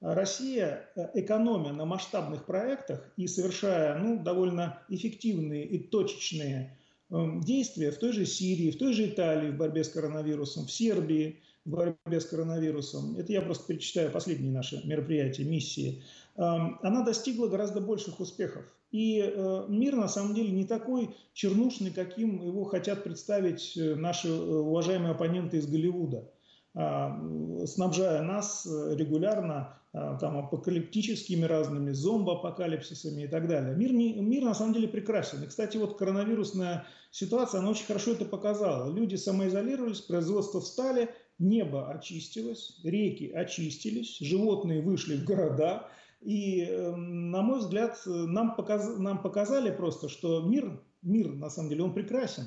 Россия, 0.00 0.88
э, 0.96 1.08
экономя 1.14 1.72
на 1.72 1.84
масштабных 1.84 2.46
проектах 2.46 3.06
и 3.16 3.26
совершая 3.26 3.98
ну, 3.98 4.22
довольно 4.22 4.82
эффективные 4.88 5.66
и 5.66 5.78
точечные 5.78 6.78
эм, 7.10 7.42
действия 7.42 7.90
в 7.90 7.98
той 7.98 8.12
же 8.12 8.24
Сирии, 8.24 8.70
в 8.70 8.78
той 8.78 8.94
же 8.94 9.06
Италии 9.06 9.50
в 9.50 9.58
борьбе 9.58 9.84
с 9.84 9.90
коронавирусом, 9.90 10.66
в 10.66 10.72
Сербии 10.72 11.40
в 11.66 11.70
борьбе 11.70 12.20
с 12.20 12.24
коронавирусом, 12.24 13.16
это 13.18 13.32
я 13.32 13.42
просто 13.42 13.66
перечитаю 13.66 14.10
последние 14.10 14.50
наши 14.50 14.80
мероприятия, 14.86 15.44
миссии, 15.44 16.02
эм, 16.36 16.78
она 16.82 17.04
достигла 17.04 17.48
гораздо 17.48 17.82
больших 17.82 18.20
успехов. 18.20 18.64
И 18.92 19.20
э, 19.20 19.64
мир 19.68 19.96
на 19.96 20.08
самом 20.08 20.34
деле 20.34 20.50
не 20.50 20.64
такой 20.64 21.14
чернушный, 21.34 21.90
каким 21.90 22.42
его 22.42 22.64
хотят 22.64 23.04
представить 23.04 23.76
э, 23.76 23.94
наши 23.96 24.32
уважаемые 24.32 25.10
оппоненты 25.10 25.58
из 25.58 25.66
Голливуда. 25.66 26.28
Снабжая 26.72 28.22
нас 28.22 28.64
регулярно 28.64 29.79
там, 29.92 30.38
апокалиптическими 30.38 31.44
разными 31.44 31.90
зомбо-апокалипсисами 31.90 33.22
и 33.22 33.26
так 33.26 33.48
далее. 33.48 33.74
Мир, 33.74 33.92
не, 33.92 34.14
мир 34.20 34.44
на 34.44 34.54
самом 34.54 34.74
деле 34.74 34.86
прекрасен. 34.86 35.42
И, 35.42 35.46
кстати, 35.46 35.76
вот 35.78 35.98
коронавирусная 35.98 36.86
ситуация, 37.10 37.60
она 37.60 37.70
очень 37.70 37.86
хорошо 37.86 38.12
это 38.12 38.24
показала. 38.24 38.92
Люди 38.92 39.16
самоизолировались, 39.16 40.00
производство 40.00 40.60
встали, 40.60 41.10
небо 41.40 41.90
очистилось, 41.90 42.80
реки 42.84 43.32
очистились, 43.32 44.18
животные 44.20 44.80
вышли 44.80 45.16
в 45.16 45.24
города. 45.24 45.88
И, 46.20 46.62
эм, 46.62 47.30
на 47.30 47.42
мой 47.42 47.58
взгляд, 47.58 48.00
нам, 48.06 48.54
показ, 48.54 48.96
нам 48.98 49.22
показали 49.22 49.70
просто, 49.70 50.08
что 50.08 50.42
мир, 50.42 50.80
мир, 51.02 51.32
на 51.32 51.50
самом 51.50 51.70
деле, 51.70 51.82
он 51.82 51.94
прекрасен, 51.94 52.44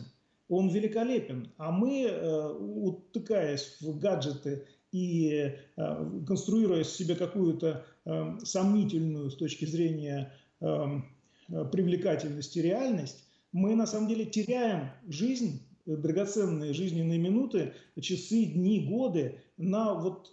он 0.48 0.70
великолепен. 0.70 1.52
А 1.58 1.72
мы, 1.72 2.04
э, 2.04 2.50
утыкаясь 2.54 3.78
в 3.82 4.00
гаджеты 4.00 4.66
и 4.94 5.52
э, 5.76 6.22
конструируя 6.26 6.84
себе 6.84 7.16
какую-то 7.16 7.84
э, 8.06 8.38
сомнительную 8.44 9.32
с 9.32 9.36
точки 9.36 9.66
зрения 9.66 10.32
э, 10.62 11.00
привлекательности 11.72 12.60
реальность, 12.60 13.26
мы 13.52 13.76
на 13.76 13.88
самом 13.88 14.08
деле 14.08 14.26
теряем 14.26 14.92
жизнь, 15.08 15.62
драгоценные 15.86 16.74
жизненные 16.74 17.18
минуты, 17.18 17.74
часы, 18.00 18.46
дни, 18.46 18.86
годы 18.88 19.42
на 19.58 19.96
вот 19.96 20.32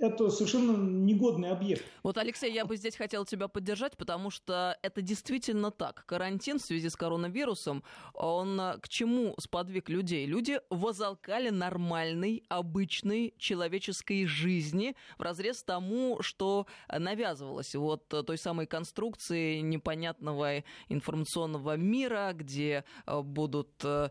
это 0.00 0.30
совершенно 0.30 0.76
негодный 0.76 1.50
объект. 1.50 1.84
Вот, 2.02 2.16
Алексей, 2.18 2.52
я 2.52 2.64
бы 2.64 2.76
здесь 2.76 2.96
хотел 2.96 3.24
тебя 3.24 3.48
поддержать, 3.48 3.96
потому 3.96 4.30
что 4.30 4.76
это 4.82 5.02
действительно 5.02 5.70
так. 5.70 6.04
Карантин 6.06 6.58
в 6.58 6.62
связи 6.62 6.88
с 6.88 6.96
коронавирусом, 6.96 7.82
он 8.14 8.60
э, 8.60 8.78
к 8.78 8.88
чему 8.88 9.34
сподвиг 9.38 9.88
людей? 9.88 10.26
Люди 10.26 10.60
возалкали 10.70 11.50
нормальной, 11.50 12.44
обычной 12.48 13.34
человеческой 13.38 14.26
жизни 14.26 14.94
в 15.18 15.22
разрез 15.22 15.62
тому, 15.62 16.22
что 16.22 16.66
навязывалось 16.88 17.74
вот 17.74 18.08
той 18.08 18.38
самой 18.38 18.66
конструкции 18.66 19.60
непонятного 19.60 20.64
информационного 20.88 21.76
мира, 21.76 22.32
где 22.34 22.84
э, 23.06 23.20
будут 23.20 23.70
э, 23.84 24.10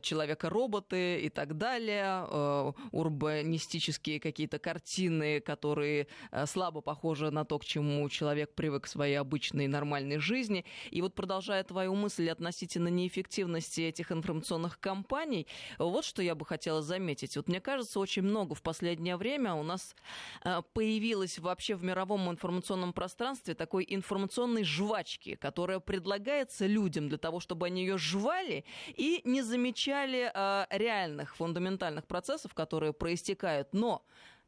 человека-роботы 0.00 1.20
и 1.20 1.28
так 1.28 1.58
далее, 1.58 2.72
урбанистические 2.92 4.20
какие-то 4.20 4.58
картины, 4.58 5.01
картины, 5.02 5.40
которые 5.40 6.06
э, 6.30 6.46
слабо 6.46 6.80
похожи 6.80 7.30
на 7.30 7.44
то, 7.44 7.58
к 7.58 7.64
чему 7.64 8.08
человек 8.08 8.54
привык 8.54 8.86
в 8.86 8.88
своей 8.88 9.16
обычной 9.16 9.66
нормальной 9.66 10.18
жизни. 10.18 10.64
И 10.90 11.02
вот 11.02 11.14
продолжая 11.14 11.64
твою 11.64 11.94
мысль 11.94 12.30
относительно 12.30 12.88
неэффективности 12.88 13.80
этих 13.80 14.12
информационных 14.12 14.78
кампаний, 14.78 15.46
вот 15.78 16.04
что 16.04 16.22
я 16.22 16.34
бы 16.34 16.46
хотела 16.46 16.82
заметить. 16.82 17.36
Вот 17.36 17.48
мне 17.48 17.60
кажется, 17.60 18.00
очень 18.00 18.22
много 18.22 18.54
в 18.54 18.62
последнее 18.62 19.16
время 19.16 19.54
у 19.54 19.62
нас 19.62 19.96
э, 20.44 20.62
появилось 20.72 21.38
вообще 21.38 21.74
в 21.74 21.84
мировом 21.84 22.30
информационном 22.30 22.92
пространстве 22.92 23.54
такой 23.54 23.84
информационной 23.88 24.64
жвачки, 24.64 25.34
которая 25.34 25.80
предлагается 25.80 26.66
людям 26.66 27.08
для 27.08 27.18
того, 27.18 27.40
чтобы 27.40 27.66
они 27.66 27.82
ее 27.82 27.98
жвали 27.98 28.64
и 28.96 29.20
не 29.24 29.42
замечали 29.42 30.30
э, 30.32 30.66
реальных 30.70 31.34
фундаментальных 31.36 32.06
процессов, 32.06 32.54
которые 32.54 32.92
проистекают. 32.92 33.68
Но 33.72 34.02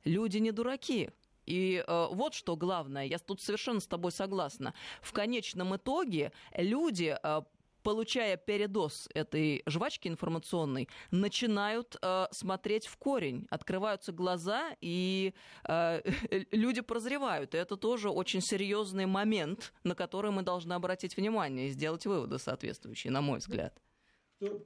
Люди 0.04 0.38
не 0.38 0.52
дураки. 0.52 1.10
И 1.46 1.84
э, 1.86 2.06
вот 2.10 2.34
что 2.34 2.56
главное, 2.56 3.04
я 3.04 3.18
тут 3.18 3.42
совершенно 3.42 3.80
с 3.80 3.86
тобой 3.86 4.12
согласна. 4.12 4.74
В 5.02 5.12
конечном 5.12 5.76
итоге 5.76 6.32
люди, 6.56 7.16
э, 7.22 7.42
получая 7.82 8.36
передоз 8.36 9.08
этой 9.14 9.62
жвачки 9.66 10.08
информационной, 10.08 10.88
начинают 11.10 11.96
э, 12.00 12.26
смотреть 12.32 12.86
в 12.86 12.96
корень, 12.96 13.46
открываются 13.50 14.10
глаза, 14.12 14.74
и 14.80 15.34
э, 15.68 16.00
люди 16.50 16.80
прозревают. 16.80 17.54
И 17.54 17.58
это 17.58 17.76
тоже 17.76 18.10
очень 18.10 18.40
серьезный 18.40 19.06
момент, 19.06 19.72
на 19.84 19.94
который 19.94 20.30
мы 20.30 20.42
должны 20.42 20.72
обратить 20.72 21.16
внимание 21.16 21.68
и 21.68 21.70
сделать 21.70 22.06
выводы 22.06 22.38
соответствующие, 22.38 23.12
на 23.12 23.20
мой 23.20 23.38
взгляд. 23.38 23.78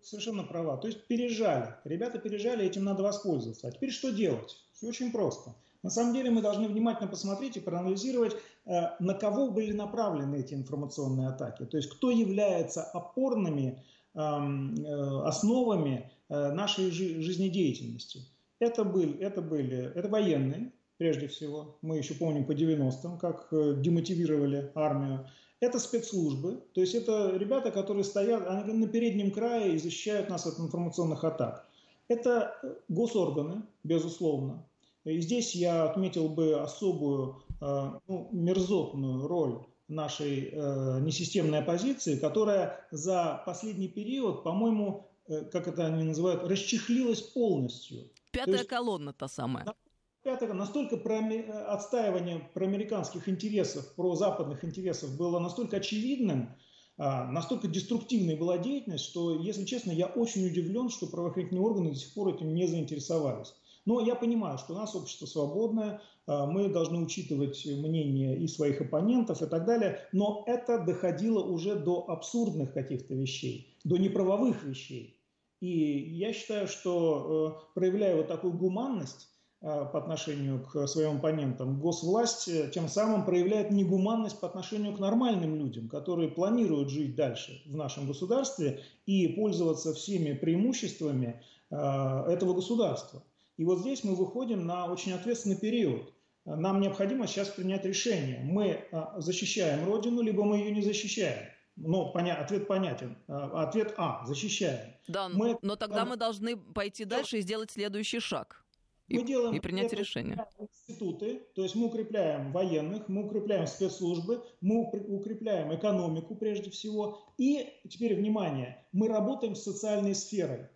Совершенно 0.02 0.44
права. 0.44 0.76
То 0.76 0.88
есть 0.88 1.06
пережали. 1.06 1.74
Ребята 1.84 2.18
пережали, 2.18 2.64
этим 2.64 2.84
надо 2.84 3.02
воспользоваться. 3.02 3.68
А 3.68 3.70
теперь 3.70 3.90
что 3.90 4.10
делать? 4.10 4.56
Все 4.72 4.88
очень 4.88 5.12
просто. 5.12 5.54
На 5.82 5.90
самом 5.90 6.12
деле 6.14 6.30
мы 6.30 6.42
должны 6.42 6.68
внимательно 6.68 7.08
посмотреть 7.08 7.56
и 7.56 7.60
проанализировать, 7.60 8.36
э, 8.66 8.90
на 8.98 9.14
кого 9.14 9.50
были 9.50 9.72
направлены 9.72 10.36
эти 10.36 10.54
информационные 10.54 11.28
атаки. 11.28 11.64
То 11.64 11.76
есть 11.76 11.88
кто 11.90 12.10
является 12.10 12.82
опорными 12.82 13.82
эм, 14.14 14.74
э, 14.74 15.22
основами 15.24 16.10
э, 16.28 16.52
нашей 16.52 16.90
жизнедеятельности. 16.90 18.22
Это 18.58 18.82
были, 18.84 19.18
это 19.20 19.40
были 19.40 19.92
это 19.94 20.08
военные, 20.08 20.72
прежде 20.96 21.28
всего. 21.28 21.78
Мы 21.80 21.98
еще 21.98 22.14
помним 22.14 22.44
по 22.44 22.52
90-м, 22.52 23.18
как 23.18 23.48
демотивировали 23.80 24.72
армию. 24.74 25.28
Это 25.60 25.80
спецслужбы, 25.80 26.62
то 26.72 26.80
есть 26.80 26.94
это 26.94 27.36
ребята, 27.36 27.72
которые 27.72 28.04
стоят 28.04 28.46
они 28.46 28.72
на 28.74 28.86
переднем 28.86 29.32
крае 29.32 29.74
и 29.74 29.78
защищают 29.78 30.28
нас 30.28 30.46
от 30.46 30.60
информационных 30.60 31.24
атак. 31.24 31.66
Это 32.06 32.54
госорганы, 32.88 33.62
безусловно. 33.82 34.64
И 35.04 35.20
здесь 35.20 35.54
я 35.54 35.84
отметил 35.84 36.28
бы 36.28 36.60
особую 36.60 37.42
э, 37.60 37.90
ну, 38.06 38.28
мерзотную 38.30 39.26
роль 39.26 39.58
нашей 39.88 40.50
э, 40.52 41.00
несистемной 41.00 41.60
оппозиции, 41.60 42.18
которая 42.18 42.86
за 42.90 43.42
последний 43.44 43.88
период, 43.88 44.44
по-моему, 44.44 45.08
э, 45.26 45.44
как 45.44 45.66
это 45.66 45.86
они 45.86 46.04
называют, 46.04 46.44
расчехлилась 46.44 47.22
полностью. 47.22 48.10
Пятая 48.32 48.58
есть, 48.58 48.68
колонна 48.68 49.12
та 49.12 49.28
самая. 49.28 49.74
Пятая, 50.22 50.52
настолько 50.52 50.96
про, 50.96 51.20
отстаивание 51.68 52.50
проамериканских 52.52 53.28
интересов, 53.28 53.94
про 53.94 54.14
западных 54.16 54.64
интересов 54.64 55.16
было 55.16 55.38
настолько 55.38 55.76
очевидным, 55.76 56.56
а, 56.96 57.30
настолько 57.30 57.68
деструктивной 57.68 58.34
была 58.36 58.58
деятельность, 58.58 59.04
что, 59.04 59.40
если 59.40 59.64
честно, 59.64 59.92
я 59.92 60.06
очень 60.06 60.44
удивлен, 60.44 60.90
что 60.90 61.06
правоохранительные 61.06 61.62
органы 61.62 61.90
до 61.90 61.96
сих 61.96 62.12
пор 62.12 62.34
этим 62.34 62.52
не 62.52 62.66
заинтересовались. 62.66 63.54
Но 63.86 64.00
я 64.00 64.16
понимаю, 64.16 64.58
что 64.58 64.74
у 64.74 64.76
нас 64.76 64.94
общество 64.96 65.26
свободное, 65.26 66.02
а, 66.26 66.46
мы 66.46 66.68
должны 66.68 66.98
учитывать 66.98 67.64
мнение 67.64 68.36
и 68.36 68.48
своих 68.48 68.80
оппонентов 68.80 69.40
и 69.40 69.46
так 69.46 69.64
далее, 69.64 70.00
но 70.12 70.42
это 70.46 70.80
доходило 70.80 71.42
уже 71.42 71.76
до 71.76 72.10
абсурдных 72.10 72.74
каких-то 72.74 73.14
вещей, 73.14 73.78
до 73.84 73.96
неправовых 73.96 74.64
вещей. 74.64 75.18
И 75.60 75.68
я 76.16 76.32
считаю, 76.32 76.68
что 76.68 77.56
э, 77.56 77.74
проявляя 77.74 78.16
вот 78.16 78.28
такую 78.28 78.52
гуманность 78.52 79.26
э, 79.26 79.37
по 79.60 79.98
отношению 79.98 80.64
к 80.64 80.86
своим 80.86 81.16
оппонентам, 81.16 81.80
госвласть 81.80 82.48
тем 82.72 82.88
самым 82.88 83.24
проявляет 83.24 83.70
негуманность 83.72 84.38
по 84.38 84.46
отношению 84.46 84.94
к 84.94 85.00
нормальным 85.00 85.56
людям, 85.56 85.88
которые 85.88 86.28
планируют 86.28 86.90
жить 86.90 87.16
дальше 87.16 87.60
в 87.66 87.74
нашем 87.74 88.06
государстве 88.06 88.82
и 89.06 89.26
пользоваться 89.28 89.92
всеми 89.94 90.34
преимуществами 90.34 91.42
этого 91.70 92.54
государства. 92.54 93.22
И 93.56 93.64
вот 93.64 93.80
здесь 93.80 94.04
мы 94.04 94.14
выходим 94.14 94.64
на 94.64 94.86
очень 94.86 95.12
ответственный 95.12 95.56
период. 95.56 96.14
Нам 96.44 96.80
необходимо 96.80 97.26
сейчас 97.26 97.48
принять 97.48 97.84
решение. 97.84 98.40
Мы 98.44 98.84
защищаем 99.16 99.84
Родину, 99.84 100.22
либо 100.22 100.44
мы 100.44 100.58
ее 100.58 100.70
не 100.70 100.82
защищаем. 100.82 101.50
Ну, 101.76 102.12
поня... 102.12 102.36
ответ 102.36 102.66
понятен. 102.66 103.18
А, 103.28 103.64
ответ 103.64 103.94
А. 103.98 104.24
Защищаем. 104.26 104.94
Да, 105.06 105.28
мы... 105.28 105.58
но 105.62 105.76
тогда 105.76 106.04
мы 106.04 106.16
должны 106.16 106.56
пойти 106.56 107.04
дальше 107.04 107.38
и 107.38 107.40
сделать 107.40 107.70
следующий 107.70 108.20
шаг. 108.20 108.64
Мы 109.08 109.20
и, 109.20 109.24
делаем, 109.24 109.54
и 109.54 109.60
принять 109.60 109.92
решение. 109.92 110.44
Институты, 110.58 111.42
то 111.54 111.62
есть 111.62 111.74
мы 111.74 111.86
укрепляем 111.86 112.52
военных, 112.52 113.08
мы 113.08 113.26
укрепляем 113.26 113.66
спецслужбы, 113.66 114.44
мы 114.60 114.82
укрепляем 114.90 115.74
экономику 115.74 116.34
прежде 116.34 116.70
всего. 116.70 117.18
И 117.38 117.72
теперь 117.88 118.14
внимание, 118.16 118.86
мы 118.92 119.08
работаем 119.08 119.54
с 119.54 119.62
социальной 119.62 120.14
сферой. 120.14 120.68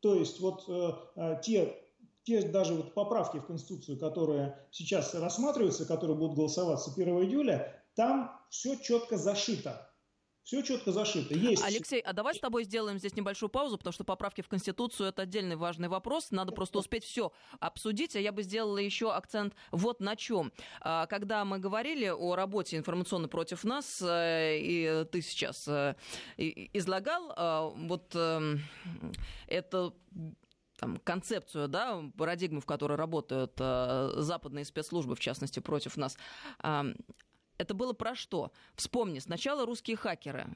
То 0.00 0.14
есть 0.14 0.40
вот 0.40 0.64
э, 0.68 0.92
э 1.16 1.40
те, 1.42 1.76
те 2.24 2.42
даже 2.42 2.74
вот 2.74 2.94
поправки 2.94 3.38
в 3.38 3.46
Конституцию, 3.46 3.98
которые 3.98 4.58
сейчас 4.70 5.14
рассматриваются, 5.14 5.84
которые 5.84 6.16
будут 6.16 6.36
голосоваться 6.36 6.90
1 6.90 7.08
июля, 7.24 7.82
там 7.94 8.30
все 8.48 8.76
четко 8.76 9.16
зашито. 9.16 9.90
Все 10.44 10.62
четко 10.62 10.92
зашито. 10.92 11.34
Есть. 11.34 11.64
Алексей, 11.64 12.00
а 12.00 12.12
давай 12.12 12.34
с 12.34 12.38
тобой 12.38 12.64
сделаем 12.64 12.98
здесь 12.98 13.16
небольшую 13.16 13.48
паузу, 13.48 13.78
потому 13.78 13.94
что 13.94 14.04
поправки 14.04 14.42
в 14.42 14.48
Конституцию 14.48 15.08
это 15.08 15.22
отдельный 15.22 15.56
важный 15.56 15.88
вопрос. 15.88 16.30
Надо 16.32 16.52
просто 16.52 16.78
успеть 16.78 17.02
все 17.04 17.32
обсудить. 17.60 18.14
А 18.14 18.20
я 18.20 18.30
бы 18.30 18.42
сделала 18.42 18.76
еще 18.76 19.10
акцент 19.10 19.54
вот 19.70 20.00
на 20.00 20.16
чем. 20.16 20.52
А, 20.82 21.06
когда 21.06 21.46
мы 21.46 21.58
говорили 21.58 22.08
о 22.08 22.34
работе 22.36 22.76
информационно 22.76 23.26
против 23.26 23.64
нас, 23.64 24.02
э, 24.02 24.58
и 24.60 25.06
ты 25.10 25.22
сейчас 25.22 25.66
э, 25.66 25.94
излагал 26.36 27.32
э, 27.34 27.86
вот 27.86 28.14
эм, 28.14 28.60
это 29.46 29.94
там, 30.76 30.98
концепцию, 30.98 31.68
да, 31.68 32.02
парадигму, 32.18 32.60
в 32.60 32.66
которой 32.66 32.98
работают 32.98 33.54
э, 33.58 34.12
западные 34.16 34.66
спецслужбы, 34.66 35.14
в 35.14 35.20
частности, 35.20 35.60
против 35.60 35.96
нас. 35.96 36.18
Э, 36.62 36.92
это 37.58 37.74
было 37.74 37.92
про 37.92 38.14
что? 38.14 38.52
Вспомни, 38.74 39.18
сначала 39.18 39.66
русские 39.66 39.96
хакеры. 39.96 40.46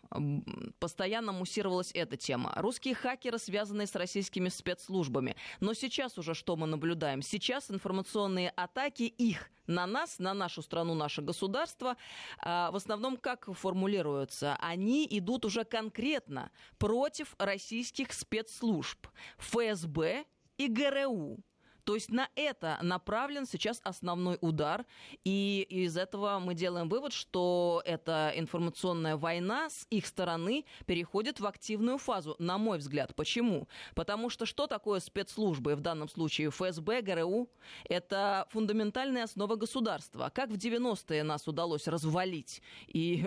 Постоянно 0.79 1.33
муссировалась 1.33 1.91
эта 1.95 2.17
тема. 2.17 2.53
Русские 2.57 2.95
хакеры, 2.95 3.39
связанные 3.39 3.87
с 3.87 3.95
российскими 3.95 4.49
спецслужбами. 4.49 5.37
Но 5.61 5.75
сейчас 5.75 6.19
уже 6.19 6.35
что 6.35 6.57
мы 6.57 6.67
наблюдаем? 6.67 7.23
Сейчас 7.23 7.71
информационные 7.71 8.51
атаки 8.51 9.03
их 9.03 9.51
на 9.67 9.87
нас, 9.87 10.19
на 10.19 10.35
нашу 10.35 10.63
страну, 10.63 10.95
наше 10.95 11.23
государство, 11.23 11.97
а, 12.39 12.71
в 12.71 12.77
основном 12.77 13.17
как 13.17 13.53
формулируются? 13.55 14.57
Они 14.61 15.07
идут 15.11 15.45
уже 15.45 15.65
конкретно 15.65 16.51
против 16.79 17.35
российских 17.39 18.13
спецслужб. 18.13 19.07
ФСБ 19.39 20.25
и 20.57 20.69
ГРУ. 20.69 21.39
То 21.89 21.95
есть 21.95 22.11
на 22.11 22.29
это 22.35 22.79
направлен 22.83 23.47
сейчас 23.47 23.81
основной 23.83 24.37
удар, 24.43 24.85
и 25.25 25.67
из 25.71 25.97
этого 25.97 26.39
мы 26.39 26.53
делаем 26.53 26.87
вывод, 26.91 27.15
что 27.15 27.83
эта 27.87 28.31
информационная 28.37 29.17
война 29.17 29.71
с 29.71 29.87
их 29.89 30.07
стороны 30.07 30.67
переходит 30.85 31.41
в 31.41 31.47
активную 31.47 31.97
фазу, 31.97 32.37
на 32.39 32.59
мой 32.59 32.77
взгляд. 32.77 33.15
Почему? 33.15 33.69
Потому 33.95 34.29
что 34.29 34.45
что 34.45 34.67
такое 34.67 35.01
спецслужбы, 35.01 35.77
в 35.77 35.81
данном 35.81 36.11
случае 36.11 36.51
ФСБ, 36.51 37.01
ГРУ? 37.01 37.49
Это 37.89 38.47
фундаментальная 38.51 39.25
основа 39.25 39.57
государства. 39.57 40.31
Как 40.35 40.51
в 40.51 40.57
90-е 40.59 41.23
нас 41.23 41.49
удалось 41.49 41.89
развалить 41.89 42.61
и 42.87 43.27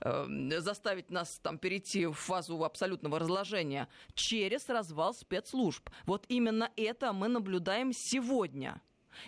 э, 0.00 0.58
заставить 0.60 1.08
нас 1.08 1.40
там 1.42 1.56
перейти 1.56 2.04
в 2.04 2.12
фазу 2.12 2.62
абсолютного 2.62 3.18
разложения? 3.18 3.88
Через 4.12 4.68
развал 4.68 5.14
спецслужб. 5.14 5.88
Вот 6.04 6.26
именно 6.28 6.70
это 6.76 7.14
мы 7.14 7.28
наблюдаем 7.28 7.94
сегодня, 8.02 8.82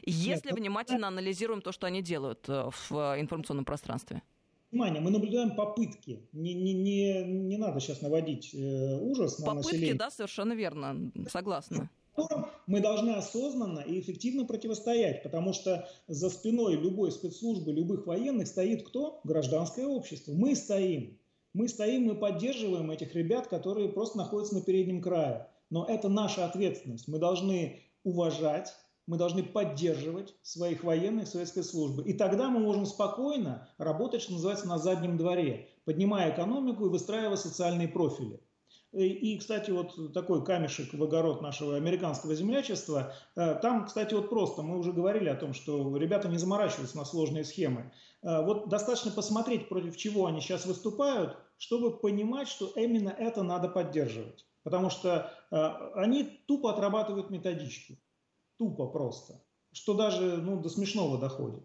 если 0.04 0.48
Нет, 0.48 0.58
внимательно 0.58 1.08
анализируем 1.08 1.60
то, 1.60 1.72
что 1.72 1.87
они 1.87 2.02
делают 2.02 2.48
э, 2.48 2.70
в 2.70 2.92
э, 2.92 3.20
информационном 3.20 3.64
пространстве? 3.64 4.22
Внимание, 4.70 5.00
мы 5.00 5.10
наблюдаем 5.10 5.54
попытки. 5.54 6.28
Не, 6.32 6.54
не, 6.54 6.74
не, 6.74 7.22
не 7.22 7.56
надо 7.56 7.80
сейчас 7.80 8.02
наводить 8.02 8.54
э, 8.54 8.98
ужас 9.00 9.38
на 9.38 9.46
попытки, 9.46 9.66
население. 9.66 9.94
да, 9.94 10.10
совершенно 10.10 10.52
верно, 10.54 11.12
согласна. 11.28 11.90
Мы 12.66 12.80
должны 12.80 13.10
осознанно 13.10 13.80
и 13.80 14.00
эффективно 14.00 14.44
противостоять, 14.44 15.22
потому 15.22 15.52
что 15.52 15.88
за 16.06 16.30
спиной 16.30 16.76
любой 16.76 17.10
спецслужбы, 17.10 17.72
любых 17.72 18.06
военных 18.06 18.46
стоит 18.46 18.87
кто? 18.87 19.20
Гражданское 19.24 19.87
общество. 19.87 20.32
Мы 20.32 20.54
стоим. 20.54 21.18
Мы 21.52 21.68
стоим, 21.68 22.04
мы 22.04 22.14
поддерживаем 22.14 22.90
этих 22.90 23.14
ребят, 23.14 23.46
которые 23.46 23.88
просто 23.88 24.18
находятся 24.18 24.56
на 24.56 24.62
переднем 24.62 25.00
крае. 25.00 25.48
Но 25.70 25.87
это 25.87 26.08
наша 26.08 26.44
ответственность. 26.46 27.08
Мы 27.08 27.18
должны 27.18 27.80
уважать, 28.04 28.72
мы 29.06 29.18
должны 29.18 29.42
поддерживать 29.42 30.34
своих 30.42 30.84
военных, 30.84 31.28
свои 31.28 31.44
спецслужбы. 31.44 32.04
И 32.04 32.14
тогда 32.14 32.48
мы 32.48 32.60
можем 32.60 32.86
спокойно 32.86 33.68
работать, 33.76 34.22
что 34.22 34.32
называется, 34.32 34.68
на 34.68 34.78
заднем 34.78 35.18
дворе, 35.18 35.68
поднимая 35.84 36.32
экономику 36.32 36.86
и 36.86 36.90
выстраивая 36.90 37.36
социальные 37.36 37.88
профили. 37.88 38.40
И, 38.92 39.36
кстати, 39.38 39.72
вот 39.72 40.12
такой 40.14 40.44
камешек 40.44 40.94
в 40.94 41.02
огород 41.02 41.42
нашего 41.42 41.74
американского 41.74 42.36
землячества. 42.36 43.12
Э, 43.34 43.56
там, 43.60 43.86
кстати, 43.86 44.14
вот 44.14 44.30
просто, 44.30 44.62
мы 44.62 44.78
уже 44.78 44.92
говорили 44.92 45.28
о 45.28 45.34
том, 45.34 45.52
что 45.52 45.96
ребята 45.96 46.28
не 46.28 46.38
заморачиваются 46.38 46.96
на 46.96 47.04
сложные 47.04 47.44
схемы. 47.44 47.92
Э, 48.22 48.44
вот 48.44 48.68
достаточно 48.68 49.10
посмотреть, 49.10 49.68
против 49.68 49.96
чего 49.96 50.26
они 50.26 50.40
сейчас 50.40 50.64
выступают, 50.64 51.36
чтобы 51.58 51.98
понимать, 51.98 52.46
что 52.46 52.70
именно 52.76 53.08
это 53.08 53.42
надо 53.42 53.68
поддерживать. 53.68 54.46
Потому 54.64 54.90
что 54.90 55.31
э, 55.50 55.57
они 55.94 56.24
тупо 56.46 56.72
отрабатывают 56.72 57.31
методички. 57.31 58.00
Тупо 58.59 58.87
просто. 58.87 59.40
Что 59.72 59.94
даже 59.94 60.38
ну, 60.38 60.61
до 60.61 60.68
смешного 60.68 61.18
доходит. 61.18 61.62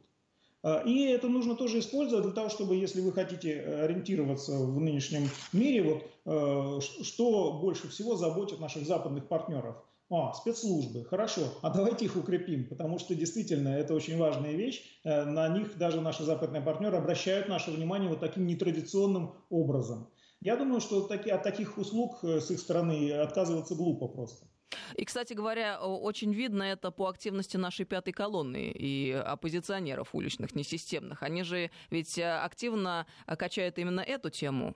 Э, 0.64 0.84
и 0.86 1.06
это 1.06 1.28
нужно 1.28 1.56
тоже 1.56 1.80
использовать 1.80 2.26
для 2.26 2.34
того, 2.34 2.50
чтобы, 2.50 2.76
если 2.76 3.02
вы 3.02 3.12
хотите 3.12 3.60
ориентироваться 3.62 4.52
в 4.52 4.80
нынешнем 4.80 5.30
мире, 5.54 5.84
вот, 5.84 6.04
э, 6.26 7.04
что 7.04 7.60
больше 7.62 7.88
всего 7.88 8.16
заботит 8.16 8.60
наших 8.60 8.86
западных 8.86 9.28
партнеров. 9.28 9.78
А, 10.12 10.34
спецслужбы, 10.34 11.06
хорошо, 11.06 11.42
а 11.62 11.70
давайте 11.70 12.06
их 12.06 12.16
укрепим, 12.16 12.68
потому 12.68 12.98
что 12.98 13.14
действительно 13.14 13.70
это 13.70 13.94
очень 13.94 14.18
важная 14.18 14.54
вещь. 14.54 14.84
Э, 15.04 15.24
на 15.24 15.48
них 15.50 15.78
даже 15.78 16.02
наши 16.02 16.24
западные 16.24 16.64
партнеры 16.64 16.98
обращают 16.98 17.48
наше 17.48 17.70
внимание 17.70 18.10
вот 18.10 18.20
таким 18.20 18.48
нетрадиционным 18.48 19.36
образом. 19.52 20.10
Я 20.41 20.56
думаю, 20.56 20.80
что 20.80 21.02
таки, 21.02 21.30
от 21.30 21.43
таких 21.43 21.78
услуг 21.78 22.19
э, 22.23 22.39
с 22.39 22.49
их 22.49 22.60
стороны 22.60 23.12
отказываться 23.12 23.75
глупо 23.75 24.08
просто. 24.08 24.47
И, 24.95 25.04
кстати 25.04 25.34
говоря, 25.34 25.82
очень 25.82 26.34
видно 26.34 26.63
это 26.63 26.91
по 26.91 27.08
активности 27.08 27.58
нашей 27.58 27.86
пятой 27.86 28.13
колонны 28.13 28.71
и 28.71 29.12
оппозиционеров 29.12 30.13
уличных, 30.13 30.56
несистемных. 30.56 31.23
Они 31.23 31.43
же 31.43 31.71
ведь 31.89 32.17
э, 32.17 32.39
активно 32.39 33.06
качают 33.25 33.78
именно 33.80 33.99
эту 34.02 34.30
тему 34.30 34.75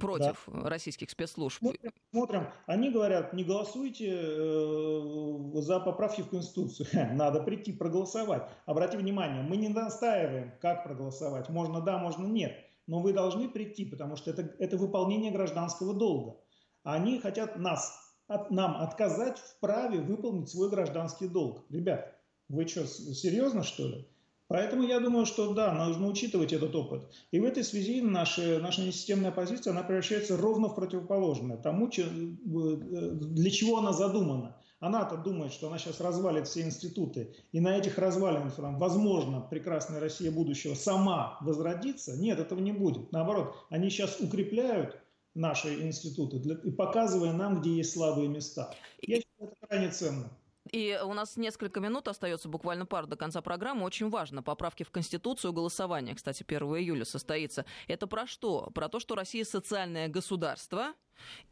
против 0.00 0.48
да. 0.48 0.68
российских 0.68 1.08
спецслужб. 1.10 1.58
Смотрим, 1.58 1.92
смотрим, 2.10 2.48
они 2.66 2.90
говорят, 2.90 3.32
не 3.32 3.44
голосуйте 3.44 4.10
э, 4.10 5.60
за 5.60 5.78
поправки 5.78 6.22
в 6.22 6.30
Конституцию, 6.30 6.88
надо 7.14 7.40
прийти 7.44 7.72
проголосовать. 7.72 8.48
Обрати 8.66 8.96
внимание, 8.96 9.42
мы 9.42 9.56
не 9.56 9.68
настаиваем, 9.68 10.52
как 10.60 10.82
проголосовать, 10.82 11.48
можно 11.48 11.80
да, 11.80 11.98
можно 11.98 12.26
нет 12.26 12.67
но 12.88 13.00
вы 13.00 13.12
должны 13.12 13.48
прийти, 13.48 13.84
потому 13.84 14.16
что 14.16 14.30
это, 14.30 14.50
это 14.58 14.76
выполнение 14.76 15.30
гражданского 15.30 15.94
долга. 15.94 16.36
Они 16.82 17.20
хотят 17.20 17.56
нас, 17.56 17.92
от, 18.26 18.50
нам 18.50 18.78
отказать 18.78 19.38
в 19.38 19.60
праве 19.60 20.00
выполнить 20.00 20.48
свой 20.48 20.70
гражданский 20.70 21.28
долг. 21.28 21.64
Ребят, 21.70 22.16
вы 22.48 22.66
что, 22.66 22.86
серьезно 22.86 23.62
что 23.62 23.86
ли? 23.86 24.08
Поэтому 24.48 24.82
я 24.82 24.98
думаю, 24.98 25.26
что 25.26 25.52
да, 25.52 25.74
нужно 25.74 26.06
учитывать 26.06 26.54
этот 26.54 26.74
опыт. 26.74 27.02
И 27.30 27.38
в 27.38 27.44
этой 27.44 27.62
связи 27.62 28.00
наша, 28.00 28.58
наша 28.58 28.80
несистемная 28.80 29.30
позиция, 29.30 29.72
она 29.72 29.82
превращается 29.82 30.38
ровно 30.38 30.68
в 30.68 30.74
противоположное 30.74 31.58
тому, 31.58 31.88
э, 31.88 32.00
для 32.00 33.50
чего 33.50 33.76
она 33.76 33.92
задумана. 33.92 34.56
Она-то 34.80 35.16
думает, 35.16 35.52
что 35.52 35.66
она 35.68 35.78
сейчас 35.78 36.00
развалит 36.00 36.46
все 36.46 36.62
институты, 36.62 37.34
и 37.50 37.58
на 37.58 37.76
этих 37.76 37.98
развалинах, 37.98 38.54
возможно, 38.58 39.40
прекрасная 39.40 39.98
Россия 39.98 40.30
будущего 40.30 40.74
сама 40.74 41.36
возродится. 41.40 42.16
Нет, 42.16 42.38
этого 42.38 42.60
не 42.60 42.72
будет. 42.72 43.10
Наоборот, 43.10 43.56
они 43.70 43.90
сейчас 43.90 44.20
укрепляют 44.20 44.96
наши 45.34 45.82
институты, 45.82 46.38
для, 46.38 46.54
и 46.56 46.70
показывая 46.70 47.32
нам, 47.32 47.60
где 47.60 47.74
есть 47.74 47.92
слабые 47.92 48.28
места. 48.28 48.72
Я 49.02 49.16
считаю, 49.16 49.50
это 49.50 49.66
крайне 49.66 49.90
ценно. 49.90 50.30
И 50.70 51.00
у 51.02 51.12
нас 51.14 51.36
несколько 51.36 51.80
минут 51.80 52.06
остается, 52.06 52.48
буквально 52.48 52.86
пару 52.86 53.06
до 53.06 53.16
конца 53.16 53.40
программы. 53.40 53.84
Очень 53.84 54.10
важно. 54.10 54.42
Поправки 54.42 54.82
в 54.82 54.90
Конституцию, 54.90 55.52
голосование, 55.52 56.14
кстати, 56.14 56.44
1 56.46 56.60
июля 56.76 57.04
состоится. 57.04 57.64
Это 57.88 58.06
про 58.06 58.26
что? 58.26 58.70
Про 58.74 58.88
то, 58.88 59.00
что 59.00 59.14
Россия 59.16 59.44
социальное 59.44 60.08
государство– 60.08 60.92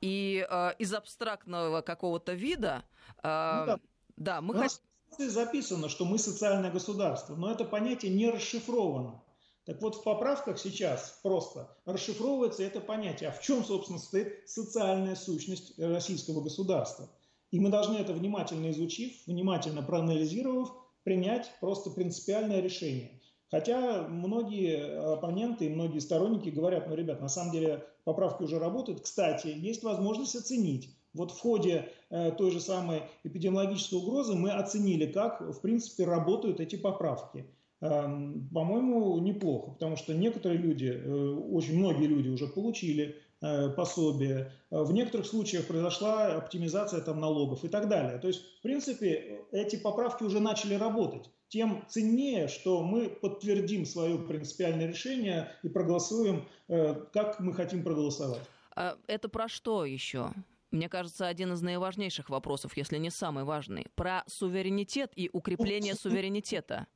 И 0.01 0.47
э, 0.49 0.71
из 0.79 0.93
абстрактного 0.95 1.83
какого-то 1.83 2.33
вида... 2.33 2.85
Э, 3.23 3.61
ну, 3.61 3.67
да. 3.67 3.79
да, 4.17 4.41
мы 4.41 4.55
хотим... 4.55 5.31
записано, 5.31 5.89
что 5.89 6.05
мы 6.05 6.19
социальное 6.19 6.71
государство, 6.71 7.35
но 7.35 7.51
это 7.51 7.65
понятие 7.65 8.13
не 8.13 8.31
расшифровано. 8.31 9.23
Так 9.67 9.83
вот, 9.83 9.97
в 9.97 10.05
поправках 10.05 10.59
сейчас 10.61 11.19
просто 11.25 11.77
расшифровывается 11.85 12.63
это 12.63 12.81
понятие. 12.81 13.31
А 13.31 13.33
в 13.33 13.41
чем, 13.41 13.65
собственно, 13.65 13.99
стоит 13.99 14.49
социальная 14.49 15.17
сущность 15.17 15.77
российского 15.79 16.41
государства? 16.41 17.09
И 17.51 17.59
мы 17.59 17.71
должны 17.71 17.97
это 17.97 18.13
внимательно 18.13 18.71
изучив, 18.71 19.13
внимательно 19.27 19.83
проанализировав, 19.83 20.73
принять 21.03 21.51
просто 21.61 21.91
принципиальное 21.91 22.61
решение. 22.61 23.21
Хотя 23.51 24.09
многие 24.09 25.15
оппоненты 25.15 25.67
и 25.67 25.75
многие 25.75 26.01
сторонники 26.01 26.49
говорят, 26.49 26.89
ну, 26.89 26.95
ребят, 26.95 27.21
на 27.21 27.29
самом 27.29 27.53
деле 27.53 27.85
поправки 28.05 28.43
уже 28.43 28.59
работают. 28.59 29.03
Кстати, 29.03 29.49
есть 29.49 29.83
возможность 29.85 30.35
оценить. 30.35 30.97
Вот 31.15 31.31
в 31.31 31.41
ходе 31.41 31.89
э, 32.11 32.33
той 32.33 32.51
же 32.51 32.61
самой 32.61 33.03
эпидемиологической 33.25 33.99
угрозы 33.99 34.35
мы 34.35 34.51
оценили, 34.51 35.07
как, 35.07 35.41
в 35.41 35.61
принципе, 35.61 36.05
работают 36.05 36.61
эти 36.61 36.77
поправки. 36.77 37.47
Эм, 37.81 38.49
по-моему, 38.53 39.19
неплохо, 39.19 39.73
потому 39.73 39.97
что 39.97 40.15
некоторые 40.15 40.59
люди, 40.59 40.87
э, 40.87 41.35
очень 41.53 41.79
многие 41.79 42.07
люди 42.07 42.29
уже 42.29 42.47
получили 42.47 43.17
э, 43.41 43.71
пособие, 43.71 44.53
э, 44.71 44.83
в 44.83 44.93
некоторых 44.93 45.27
случаях 45.27 45.67
произошла 45.67 46.37
оптимизация 46.37 47.01
там, 47.01 47.21
налогов 47.21 47.65
и 47.65 47.69
так 47.69 47.89
далее. 47.89 48.19
То 48.19 48.29
есть, 48.29 48.43
в 48.59 48.63
принципе, 48.63 49.41
эти 49.53 49.77
поправки 49.77 50.23
уже 50.23 50.41
начали 50.41 50.75
работать. 50.75 51.31
Тем 51.49 51.85
ценнее, 51.89 52.49
что 52.49 52.83
мы 52.83 53.09
подтвердим 53.09 53.87
свое 53.87 54.19
принципиальное 54.19 54.89
решение 54.89 55.53
и 55.63 55.69
проголосуем, 55.69 56.49
как 56.67 57.39
мы 57.39 57.55
хотим 57.55 57.85
проголосовать. 57.85 58.43
А 58.75 58.97
это 59.07 59.29
про 59.29 59.49
что 59.49 59.85
еще? 59.85 60.33
мне 60.71 60.89
кажется, 60.89 61.27
один 61.27 61.53
из 61.53 61.63
наиважнейших 61.63 62.31
вопросов, 62.31 62.77
если 62.77 62.99
не 62.99 63.11
самый 63.11 63.45
важный, 63.45 63.87
про 63.95 64.25
суверенитет 64.27 65.13
и 65.17 65.31
укрепление 65.33 65.95
суверенитета. 66.01 66.87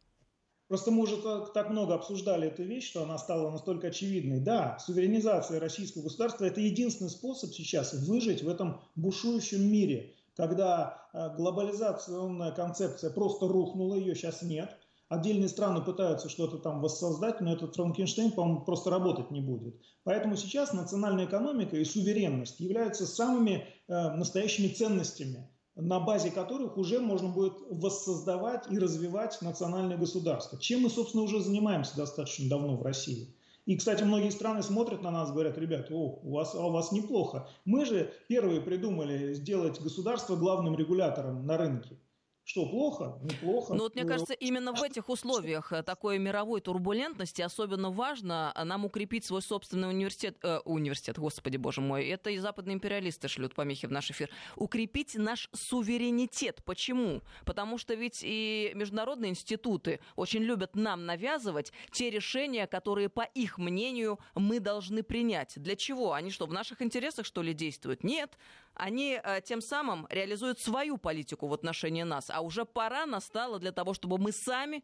Просто 0.70 0.92
мы 0.92 1.02
уже 1.02 1.16
так, 1.16 1.52
так 1.52 1.70
много 1.70 1.96
обсуждали 1.96 2.46
эту 2.46 2.62
вещь, 2.62 2.88
что 2.88 3.02
она 3.02 3.18
стала 3.18 3.50
настолько 3.50 3.88
очевидной. 3.88 4.38
Да, 4.38 4.78
суверенизация 4.78 5.58
российского 5.58 6.02
государства– 6.02 6.44
это 6.46 6.60
единственный 6.60 7.10
способ 7.10 7.52
сейчас 7.52 7.92
выжить 7.92 8.44
в 8.44 8.48
этом 8.48 8.80
бушующем 8.94 9.62
мире, 9.62 10.14
когда 10.36 11.08
э, 11.12 11.34
глобализационная 11.34 12.52
концепция 12.52 13.10
просто 13.10 13.48
рухнула, 13.48 13.96
ее 13.96 14.14
сейчас 14.14 14.42
нет. 14.42 14.70
Отдельные 15.08 15.48
страны 15.48 15.80
пытаются 15.80 16.28
что-то 16.28 16.58
там 16.58 16.80
воссоздать, 16.80 17.40
но 17.40 17.52
этот 17.52 17.74
Франкенштейн, 17.74 18.30
по-моему, 18.30 18.60
просто 18.60 18.90
работать 18.90 19.32
не 19.32 19.40
будет. 19.40 19.74
Поэтому 20.04 20.36
сейчас 20.36 20.72
национальная 20.72 21.26
экономика 21.26 21.76
и 21.76 21.84
суверенность 21.84 22.60
являются 22.60 23.06
самыми 23.06 23.66
э, 23.88 24.10
настоящими 24.10 24.68
ценностями 24.68 25.49
на 25.76 26.00
базе 26.00 26.30
которых 26.30 26.76
уже 26.76 27.00
можно 27.00 27.28
будет 27.28 27.54
воссоздавать 27.70 28.70
и 28.70 28.78
развивать 28.78 29.40
национальное 29.40 29.96
государство. 29.96 30.58
Чем 30.58 30.82
мы, 30.82 30.90
собственно, 30.90 31.22
уже 31.22 31.40
занимаемся 31.40 31.96
достаточно 31.96 32.48
давно 32.48 32.76
в 32.76 32.82
России. 32.82 33.34
И, 33.66 33.76
кстати, 33.76 34.02
многие 34.02 34.30
страны 34.30 34.62
смотрят 34.62 35.02
на 35.02 35.10
нас, 35.10 35.30
говорят, 35.30 35.56
ребят, 35.58 35.90
о, 35.90 36.18
у 36.22 36.32
вас, 36.32 36.54
а 36.54 36.66
у 36.66 36.70
вас 36.70 36.92
неплохо. 36.92 37.48
Мы 37.64 37.84
же 37.84 38.12
первые 38.26 38.60
придумали 38.60 39.34
сделать 39.34 39.80
государство 39.80 40.34
главным 40.34 40.76
регулятором 40.76 41.46
на 41.46 41.56
рынке. 41.56 41.96
Что, 42.44 42.66
плохо? 42.66 43.18
Неплохо. 43.22 43.74
Ну 43.74 43.84
вот 43.84 43.94
мне 43.94 44.04
кажется, 44.04 44.32
именно 44.32 44.72
в 44.72 44.82
этих 44.82 45.08
условиях 45.08 45.72
э, 45.72 45.82
такой 45.82 46.18
мировой 46.18 46.60
турбулентности 46.60 47.42
особенно 47.42 47.90
важно 47.90 48.52
э, 48.56 48.64
нам 48.64 48.84
укрепить 48.84 49.24
свой 49.24 49.42
собственный 49.42 49.88
университет, 49.88 50.36
э, 50.42 50.58
университет, 50.64 51.18
господи 51.18 51.58
боже 51.58 51.80
мой, 51.80 52.06
это 52.08 52.30
и 52.30 52.38
западные 52.38 52.74
империалисты 52.74 53.28
шлют 53.28 53.54
помехи 53.54 53.86
в 53.86 53.92
наш 53.92 54.10
эфир, 54.10 54.30
укрепить 54.56 55.14
наш 55.14 55.48
суверенитет. 55.52 56.62
Почему? 56.64 57.22
Потому 57.44 57.78
что 57.78 57.94
ведь 57.94 58.20
и 58.22 58.72
международные 58.74 59.30
институты 59.30 60.00
очень 60.16 60.42
любят 60.42 60.74
нам 60.74 61.06
навязывать 61.06 61.72
те 61.92 62.10
решения, 62.10 62.66
которые, 62.66 63.08
по 63.08 63.22
их 63.22 63.58
мнению, 63.58 64.18
мы 64.34 64.58
должны 64.60 65.02
принять. 65.02 65.52
Для 65.56 65.76
чего? 65.76 66.14
Они 66.14 66.30
что, 66.30 66.46
в 66.46 66.52
наших 66.52 66.82
интересах, 66.82 67.26
что 67.26 67.42
ли, 67.42 67.54
действуют? 67.54 68.02
Нет 68.02 68.36
они 68.80 69.20
э, 69.22 69.40
тем 69.44 69.60
самым 69.60 70.06
реализуют 70.10 70.58
свою 70.58 70.96
политику 70.96 71.46
в 71.48 71.52
отношении 71.52 72.04
нас. 72.04 72.30
А 72.30 72.40
уже 72.40 72.64
пора 72.64 73.06
настала 73.06 73.58
для 73.58 73.72
того, 73.72 73.94
чтобы 73.94 74.18
мы 74.18 74.32
сами 74.32 74.82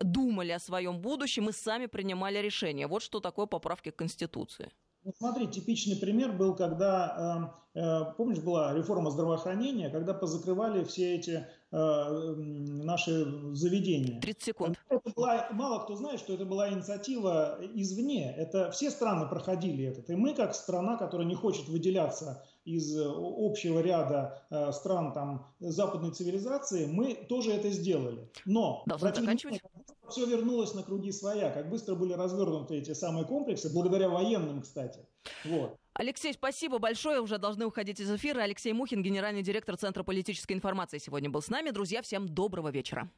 думали 0.00 0.52
о 0.52 0.58
своем 0.58 1.00
будущем, 1.00 1.44
мы 1.44 1.52
сами 1.52 1.86
принимали 1.86 2.38
решения. 2.38 2.86
Вот 2.86 3.02
что 3.02 3.20
такое 3.20 3.46
поправки 3.46 3.90
к 3.90 3.96
Конституции. 3.96 4.70
Ну, 5.04 5.12
смотри, 5.18 5.46
типичный 5.46 5.96
пример 5.96 6.32
был, 6.32 6.56
когда, 6.56 7.52
э, 7.74 7.80
э, 7.80 8.04
помнишь, 8.16 8.40
была 8.40 8.74
реформа 8.74 9.10
здравоохранения, 9.10 9.90
когда 9.90 10.14
позакрывали 10.14 10.82
все 10.84 11.14
эти 11.14 11.46
наши 11.76 13.26
заведения. 13.54 14.20
30 14.20 14.42
секунд. 14.42 14.78
Это 14.88 15.10
была, 15.14 15.48
мало 15.50 15.80
кто 15.80 15.94
знает, 15.96 16.20
что 16.20 16.32
это 16.32 16.46
была 16.46 16.70
инициатива 16.70 17.58
извне. 17.74 18.34
Это 18.34 18.70
все 18.70 18.90
страны 18.90 19.28
проходили 19.28 19.84
это. 19.84 20.12
И 20.12 20.16
мы, 20.16 20.34
как 20.34 20.54
страна, 20.54 20.96
которая 20.96 21.26
не 21.26 21.34
хочет 21.34 21.68
выделяться 21.68 22.42
из 22.64 22.96
общего 22.98 23.80
ряда 23.80 24.42
э, 24.50 24.72
стран 24.72 25.12
там, 25.12 25.46
западной 25.60 26.12
цивилизации, 26.12 26.86
мы 26.86 27.14
тоже 27.14 27.52
это 27.52 27.70
сделали. 27.70 28.30
Но 28.44 28.82
Должны 28.86 29.14
заканчивать? 29.14 29.60
все 30.08 30.24
вернулось 30.24 30.74
на 30.74 30.82
круги 30.82 31.12
своя, 31.12 31.50
как 31.50 31.68
быстро 31.68 31.94
были 31.94 32.12
развернуты 32.12 32.76
эти 32.76 32.94
самые 32.94 33.24
комплексы, 33.26 33.72
благодаря 33.72 34.08
военным, 34.08 34.62
кстати. 34.62 35.00
Вот. 35.44 35.76
Алексей, 35.98 36.32
спасибо 36.34 36.78
большое. 36.78 37.20
Уже 37.20 37.38
должны 37.38 37.64
уходить 37.64 38.00
из 38.00 38.10
эфира. 38.10 38.42
Алексей 38.42 38.72
Мухин, 38.72 39.02
генеральный 39.02 39.42
директор 39.42 39.76
Центра 39.76 40.02
политической 40.02 40.52
информации, 40.52 40.98
сегодня 40.98 41.30
был 41.30 41.40
с 41.40 41.48
нами. 41.48 41.70
Друзья, 41.70 42.02
всем 42.02 42.28
доброго 42.28 42.68
вечера. 42.68 43.10